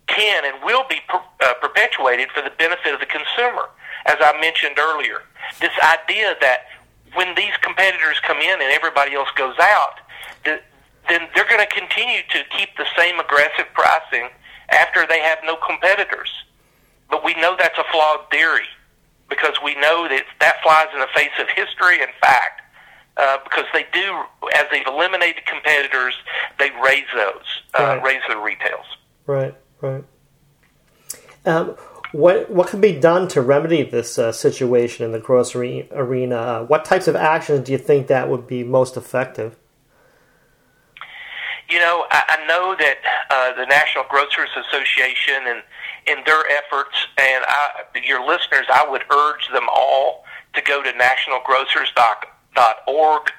can 0.07 0.45
and 0.45 0.63
will 0.65 0.85
be 0.89 1.01
per, 1.09 1.19
uh, 1.19 1.55
perpetuated 1.61 2.31
for 2.31 2.43
the 2.43 2.53
benefit 2.59 2.95
of 2.95 3.01
the 3.01 3.07
consumer. 3.07 3.69
As 4.07 4.17
I 4.21 4.39
mentioned 4.41 4.79
earlier, 4.79 5.23
this 5.61 5.73
idea 5.83 6.37
that 6.41 6.69
when 7.15 7.35
these 7.35 7.57
competitors 7.63 8.21
come 8.21 8.39
in 8.39 8.61
and 8.61 8.71
everybody 8.71 9.15
else 9.15 9.31
goes 9.35 9.57
out, 9.61 10.01
the, 10.45 10.61
then 11.09 11.29
they're 11.35 11.49
going 11.49 11.61
to 11.61 11.73
continue 11.73 12.21
to 12.31 12.41
keep 12.57 12.77
the 12.77 12.87
same 12.97 13.19
aggressive 13.19 13.67
pricing 13.73 14.29
after 14.71 15.07
they 15.07 15.21
have 15.21 15.39
no 15.45 15.57
competitors. 15.57 16.31
But 17.11 17.25
we 17.25 17.35
know 17.35 17.57
that's 17.59 17.79
a 17.79 17.85
flawed 17.91 18.31
theory 18.31 18.69
because 19.29 19.55
we 19.65 19.75
know 19.77 20.09
that 20.09 20.25
that 20.41 20.63
flies 20.63 20.87
in 20.93 21.01
the 21.01 21.09
face 21.15 21.35
of 21.41 21.49
history 21.49 22.03
and 22.03 22.11
fact. 22.21 22.61
Uh, 23.17 23.39
because 23.45 23.65
they 23.73 23.87
do, 23.93 24.23
as 24.57 24.65
they've 24.73 24.87
eliminated 24.89 25.47
competitors, 25.47 26.15
they 26.59 26.71
raise 26.83 27.05
those, 27.15 27.45
uh, 27.79 27.85
right. 27.85 28.03
raise 28.03 28.21
their 28.27 28.41
retails. 28.41 28.85
Right, 29.25 29.55
right. 29.81 30.03
Um, 31.47 31.77
what 32.15 32.51
what 32.51 32.69
can 32.69 32.81
be 32.81 32.93
done 32.93 33.27
to 33.29 33.43
remedy 33.43 33.83
this 33.83 34.19
uh, 34.19 34.33
situation 34.33 35.05
in 35.05 35.13
the 35.13 35.19
grocery 35.19 35.89
arena? 35.93 36.65
What 36.67 36.85
types 36.85 37.09
of 37.09 37.17
actions 37.17 37.67
do 37.67 37.73
you 37.73 37.79
think 37.79 38.07
that 38.07 38.29
would 38.29 38.47
be 38.47 38.63
most 38.63 38.97
effective? 38.97 39.57
You 41.69 41.79
know, 41.81 42.07
I, 42.11 42.23
I 42.29 42.47
know 42.47 42.77
that 42.79 42.97
uh, 43.31 43.57
the 43.57 43.67
National 43.67 44.05
Grocers 44.09 44.51
Association 44.57 45.47
and 45.47 45.63
in 46.07 46.19
their 46.27 46.45
efforts, 46.51 47.07
and 47.19 47.45
I, 47.47 47.85
your 48.05 48.27
listeners, 48.27 48.67
I 48.73 48.89
would 48.89 49.03
urge 49.11 49.49
them 49.53 49.69
all 49.71 50.25
to 50.55 50.63
go 50.63 50.83
to 50.83 50.91
nationalgrocers.org 50.93 53.33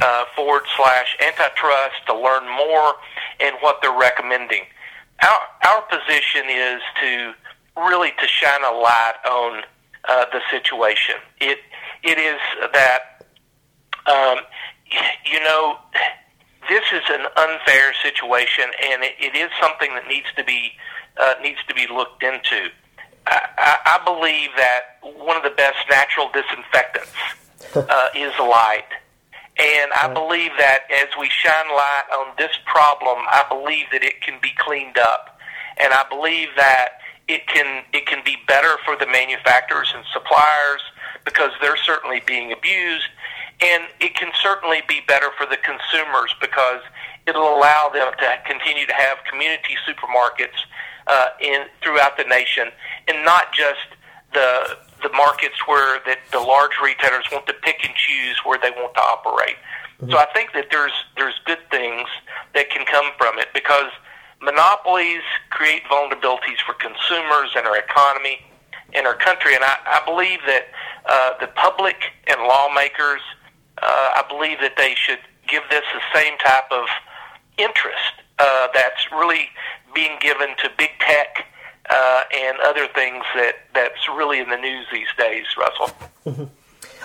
uh, 0.00 0.24
forward 0.34 0.62
slash 0.76 1.16
antitrust 1.20 1.96
to 2.06 2.14
learn 2.14 2.48
more 2.48 2.94
and 3.40 3.56
what 3.60 3.80
they're 3.82 3.96
recommending. 3.96 4.62
Our, 5.22 5.40
our 5.64 5.82
position 5.82 6.48
is 6.48 6.80
to 7.00 7.34
really 7.76 8.12
to 8.18 8.26
shine 8.26 8.64
a 8.64 8.72
light 8.72 9.14
on 9.28 9.62
uh, 10.08 10.24
the 10.32 10.40
situation. 10.50 11.16
It 11.40 11.58
it 12.02 12.18
is 12.18 12.40
that 12.72 13.22
um, 14.06 14.38
you 15.30 15.40
know 15.40 15.78
this 16.68 16.84
is 16.92 17.02
an 17.10 17.26
unfair 17.36 17.92
situation, 18.02 18.64
and 18.90 19.02
it, 19.02 19.14
it 19.20 19.36
is 19.36 19.50
something 19.60 19.94
that 19.94 20.08
needs 20.08 20.26
to 20.36 20.44
be 20.44 20.72
uh, 21.18 21.34
needs 21.42 21.58
to 21.68 21.74
be 21.74 21.86
looked 21.86 22.22
into. 22.22 22.68
I, 23.26 23.98
I, 23.98 24.04
believe 24.04 24.50
that 24.56 25.00
one 25.02 25.36
of 25.36 25.42
the 25.42 25.50
best 25.50 25.78
natural 25.90 26.30
disinfectants 26.32 27.10
uh, 27.74 28.08
is 28.14 28.32
light. 28.38 28.86
And 29.58 29.90
I 29.94 30.12
believe 30.12 30.52
that 30.58 30.80
as 30.92 31.08
we 31.18 31.30
shine 31.30 31.68
light 31.70 32.04
on 32.12 32.34
this 32.38 32.52
problem, 32.66 33.18
I 33.30 33.44
believe 33.48 33.86
that 33.90 34.04
it 34.04 34.20
can 34.20 34.38
be 34.40 34.52
cleaned 34.58 34.98
up. 34.98 35.40
And 35.78 35.92
I 35.92 36.04
believe 36.08 36.48
that 36.56 37.00
it 37.26 37.46
can 37.48 37.84
it 37.92 38.06
can 38.06 38.22
be 38.24 38.36
better 38.46 38.76
for 38.84 38.96
the 38.96 39.06
manufacturers 39.06 39.92
and 39.94 40.04
suppliers 40.12 40.82
because 41.24 41.50
they're 41.60 41.76
certainly 41.76 42.22
being 42.26 42.52
abused 42.52 43.08
and 43.60 43.84
it 44.00 44.14
can 44.14 44.30
certainly 44.40 44.82
be 44.86 45.00
better 45.08 45.30
for 45.36 45.46
the 45.46 45.56
consumers 45.56 46.34
because 46.40 46.82
it'll 47.26 47.56
allow 47.56 47.88
them 47.92 48.12
to 48.18 48.38
continue 48.46 48.86
to 48.86 48.92
have 48.92 49.18
community 49.28 49.76
supermarkets 49.88 50.60
uh, 51.06 51.28
in 51.40 51.64
throughout 51.82 52.16
the 52.16 52.24
nation, 52.24 52.68
and 53.08 53.24
not 53.24 53.52
just 53.52 53.86
the 54.32 54.78
the 55.02 55.10
markets 55.10 55.54
where 55.66 56.00
that 56.06 56.18
the 56.32 56.40
large 56.40 56.72
retailers 56.82 57.24
want 57.30 57.46
to 57.46 57.54
pick 57.62 57.84
and 57.84 57.94
choose 57.94 58.36
where 58.44 58.58
they 58.58 58.70
want 58.70 58.94
to 58.94 59.00
operate. 59.00 59.56
Mm-hmm. 60.00 60.10
So 60.10 60.18
I 60.18 60.26
think 60.34 60.52
that 60.54 60.66
there's 60.70 60.92
there's 61.16 61.38
good 61.44 61.62
things 61.70 62.08
that 62.54 62.70
can 62.70 62.84
come 62.86 63.12
from 63.18 63.38
it 63.38 63.48
because 63.54 63.90
monopolies 64.40 65.22
create 65.50 65.82
vulnerabilities 65.84 66.60
for 66.64 66.74
consumers 66.74 67.50
and 67.56 67.66
our 67.66 67.78
economy 67.78 68.40
and 68.94 69.06
our 69.06 69.16
country. 69.16 69.54
And 69.54 69.64
I, 69.64 69.76
I 69.86 70.02
believe 70.04 70.40
that 70.46 70.68
uh, 71.06 71.32
the 71.40 71.48
public 71.48 71.96
and 72.26 72.40
lawmakers 72.42 73.22
uh, 73.82 74.20
I 74.20 74.24
believe 74.28 74.58
that 74.60 74.76
they 74.76 74.94
should 74.94 75.18
give 75.48 75.62
this 75.70 75.84
the 75.92 76.18
same 76.18 76.36
type 76.38 76.64
of 76.70 76.86
interest 77.58 78.24
uh, 78.38 78.68
that's 78.74 79.10
really 79.12 79.48
being 79.94 80.18
given 80.20 80.48
to 80.58 80.70
big 80.76 80.90
tech 81.00 81.46
uh, 81.88 82.22
and 82.34 82.58
other 82.60 82.88
things 82.94 83.24
that, 83.34 83.56
that's 83.74 84.08
really 84.16 84.40
in 84.40 84.50
the 84.50 84.56
news 84.56 84.86
these 84.92 85.08
days, 85.18 85.44
Russell. 85.56 85.96
Mm-hmm. 86.26 86.44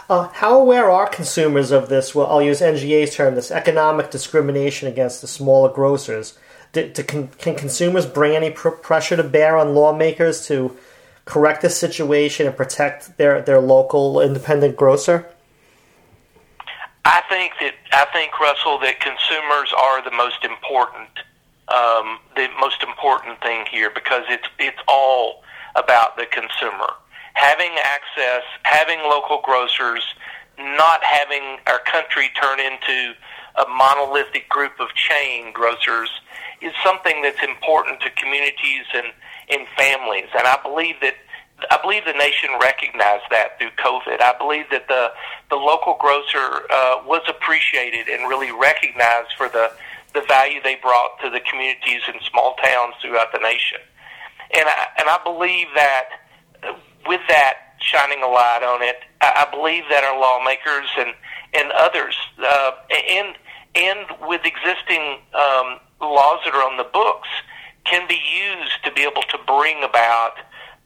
Uh, 0.10 0.28
how 0.34 0.60
aware 0.60 0.92
are 0.92 1.08
consumers 1.08 1.72
of 1.72 1.88
this? 1.88 2.14
Well, 2.14 2.28
I'll 2.28 2.42
use 2.42 2.60
NGA's 2.60 3.16
term, 3.16 3.36
this 3.36 3.52
economic 3.52 4.12
discrimination 4.12 4.90
against 4.90 5.22
the 5.22 5.28
smaller 5.28 5.72
grocers. 5.72 6.38
Do, 6.74 6.90
do, 6.90 7.04
can, 7.04 7.28
can, 7.30 7.56
consumers 7.56 8.06
bring 8.06 8.36
any 8.36 8.52
pr- 8.52 8.70
pressure 8.70 9.16
to 9.16 9.24
bear 9.24 9.58
on 9.58 9.74
lawmakers 9.74 10.46
to 10.48 10.76
correct 11.24 11.62
this 11.62 11.78
situation 11.78 12.48
and 12.48 12.58
protect 12.58 13.18
their, 13.18 13.42
their 13.42 13.62
local 13.62 14.20
independent 14.20 14.76
grocer? 14.76 15.31
I 17.04 17.22
think 17.30 17.54
that 17.60 17.74
I 17.92 18.06
think 18.14 18.40
Russell 18.40 18.80
that 18.80 19.00
consumers 19.00 19.74
are 19.78 20.04
the 20.04 20.12
most 20.12 20.44
important 20.44 21.10
um, 21.68 22.20
the 22.36 22.48
most 22.60 22.84
important 22.84 23.42
thing 23.42 23.66
here 23.72 23.90
because 23.90 24.24
it's 24.30 24.48
it's 24.60 24.82
all 24.88 25.44
about 25.76 26.18
the 26.18 26.26
consumer 26.26 26.94
having 27.34 27.72
access, 27.84 28.44
having 28.64 29.00
local 29.00 29.42
grocers, 29.44 30.04
not 30.58 31.04
having 31.04 31.58
our 31.68 31.80
country 31.80 32.30
turn 32.40 32.60
into 32.60 33.14
a 33.56 33.68
monolithic 33.68 34.48
group 34.50 34.74
of 34.80 34.90
chain 34.94 35.52
grocers 35.54 36.10
is 36.62 36.74
something 36.84 37.22
that's 37.22 37.42
important 37.44 38.00
to 38.02 38.10
communities 38.12 38.86
and 38.94 39.08
in 39.50 39.66
families. 39.78 40.28
And 40.38 40.48
I 40.48 40.58
believe 40.62 40.96
that 41.02 41.16
I 41.70 41.80
believe 41.82 42.06
the 42.06 42.14
nation 42.14 42.50
recognized 42.60 43.26
that 43.30 43.60
through 43.60 43.72
COVID. 43.78 44.22
I 44.22 44.34
believe 44.38 44.66
that 44.72 44.88
the 44.88 45.12
the 45.50 45.56
local 45.56 45.98
grocer 46.00 46.66
uh, 46.72 47.04
was 47.06 47.22
appreciated 47.28 48.08
and 48.08 48.28
really 48.28 48.52
recognized 48.52 49.34
for 49.38 49.50
the 49.50 49.72
the 50.14 50.22
value 50.28 50.60
they 50.64 50.76
brought 50.76 51.20
to 51.22 51.30
the 51.30 51.40
communities 51.42 52.02
and 52.08 52.18
small 52.30 52.56
towns 52.64 52.96
throughout 53.02 53.32
the 53.32 53.40
nation. 53.40 53.80
And 54.56 54.68
I 54.68 54.88
and 55.00 55.10
I 55.10 55.20
believe 55.24 55.68
that 55.76 56.10
with 57.08 57.22
that 57.28 57.76
shining 57.80 58.22
a 58.24 58.28
light 58.28 58.64
on 58.64 58.82
it, 58.82 58.98
I, 59.22 59.46
I 59.48 59.56
believe 59.56 59.84
that 59.90 60.04
our 60.04 60.20
lawmakers 60.20 60.90
and 60.98 61.14
and 61.54 61.72
others 61.72 62.16
uh, 62.40 62.72
and 62.92 63.36
and 63.76 64.06
with 64.28 64.42
existing 64.46 65.20
um, 65.34 65.80
laws 66.02 66.40
that 66.46 66.54
are 66.54 66.64
on 66.64 66.78
the 66.78 66.90
books 66.92 67.30
can 67.86 68.08
be 68.08 68.20
used 68.20 68.84
to 68.84 68.92
be 68.92 69.02
able 69.02 69.24
to 69.24 69.38
bring 69.48 69.84
about 69.84 70.36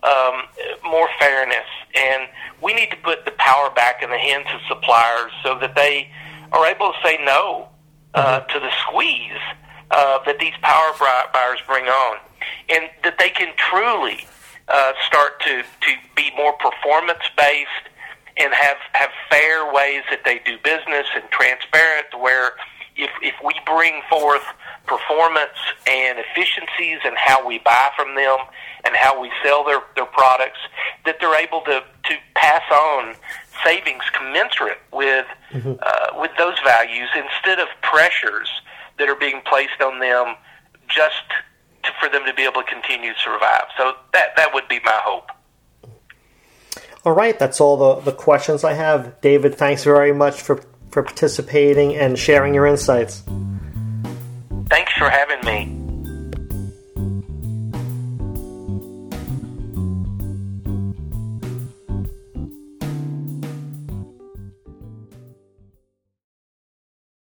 um, 0.06 0.44
more 0.84 1.10
fairness. 1.20 1.68
And 1.96 2.30
we 2.62 2.74
need 2.74 2.92
to 2.92 2.98
put 2.98 3.26
the 3.26 3.32
power 3.32 3.70
back 3.70 4.04
in 4.04 4.10
the 4.10 4.18
hands 4.18 4.48
of 4.54 4.62
suppliers 4.68 5.32
so 5.44 5.58
that 5.60 5.76
they 5.76 6.10
are 6.52 6.66
able 6.66 6.92
to 6.92 6.98
say 7.04 7.18
no 7.24 7.70
uh, 8.14 8.40
mm-hmm. 8.40 8.52
to 8.54 8.60
the 8.60 8.72
squeeze 8.88 9.44
uh, 9.92 10.20
that 10.26 10.40
these 10.40 10.54
power 10.62 10.94
buyers 11.34 11.60
bring 11.68 11.86
on, 11.86 12.18
and 12.70 12.90
that 13.04 13.18
they 13.20 13.30
can 13.30 13.54
truly 13.58 14.28
uh, 14.68 14.94
start 15.06 15.40
to, 15.42 15.62
to 15.82 15.92
be 16.16 16.32
more 16.36 16.54
performance 16.54 17.24
based 17.38 17.70
and 18.38 18.54
have 18.54 18.78
have 18.94 19.10
fair 19.30 19.72
ways 19.72 20.04
that 20.10 20.22
they 20.26 20.40
do 20.46 20.58
business 20.64 21.08
and 21.16 21.24
transparent 21.32 22.08
where 22.20 22.52
if 22.96 23.12
if 23.22 23.36
we 23.44 23.54
bring 23.66 24.02
forth 24.10 24.44
performance 24.88 25.58
and 25.88 26.20
efficiencies 26.20 27.00
and 27.04 27.16
how 27.18 27.46
we 27.46 27.60
buy 27.60 27.90
from 27.96 28.16
them 28.16 28.38
and 28.84 28.96
how 28.96 29.20
we 29.20 29.32
sell 29.44 29.64
their, 29.64 29.82
their 29.96 30.06
products, 30.06 30.60
that 31.06 31.18
they're 31.20 31.40
able 31.40 31.62
to, 31.62 31.84
to 32.04 32.16
pass 32.36 32.62
on 32.72 33.16
savings 33.64 34.04
commensurate 34.16 34.80
with 34.94 35.26
mm-hmm. 35.52 35.74
uh, 35.82 36.20
with 36.20 36.32
those 36.38 36.56
values 36.64 37.10
instead 37.16 37.60
of 37.60 37.68
pressures 37.82 38.50
that 38.98 39.10
are 39.10 39.16
being 39.16 39.42
placed 39.46 39.82
on 39.82 40.00
them 40.00 40.36
just 40.88 41.24
to, 41.84 41.90
for 42.00 42.10
them 42.10 42.26
to 42.26 42.34
be 42.34 42.44
able 42.44 42.62
to 42.62 42.72
continue 42.72 43.14
to 43.14 43.20
survive. 43.20 43.66
So 43.78 43.94
that 44.14 44.36
that 44.38 44.54
would 44.54 44.68
be 44.68 44.80
my 44.86 45.00
hope. 45.04 45.30
All 47.04 47.14
right, 47.14 47.38
that's 47.38 47.62
all 47.62 47.78
the, 47.78 48.12
the 48.12 48.18
questions 48.18 48.64
I 48.64 48.74
have. 48.74 49.22
David, 49.22 49.54
thanks 49.54 49.84
very 49.84 50.12
much 50.12 50.42
for, 50.42 50.60
for 50.96 51.04
participating 51.04 51.94
and 51.94 52.18
sharing 52.18 52.54
your 52.54 52.66
insights. 52.66 53.22
Thanks 54.70 54.94
for 54.94 55.10
having 55.10 55.46
me. 55.46 55.75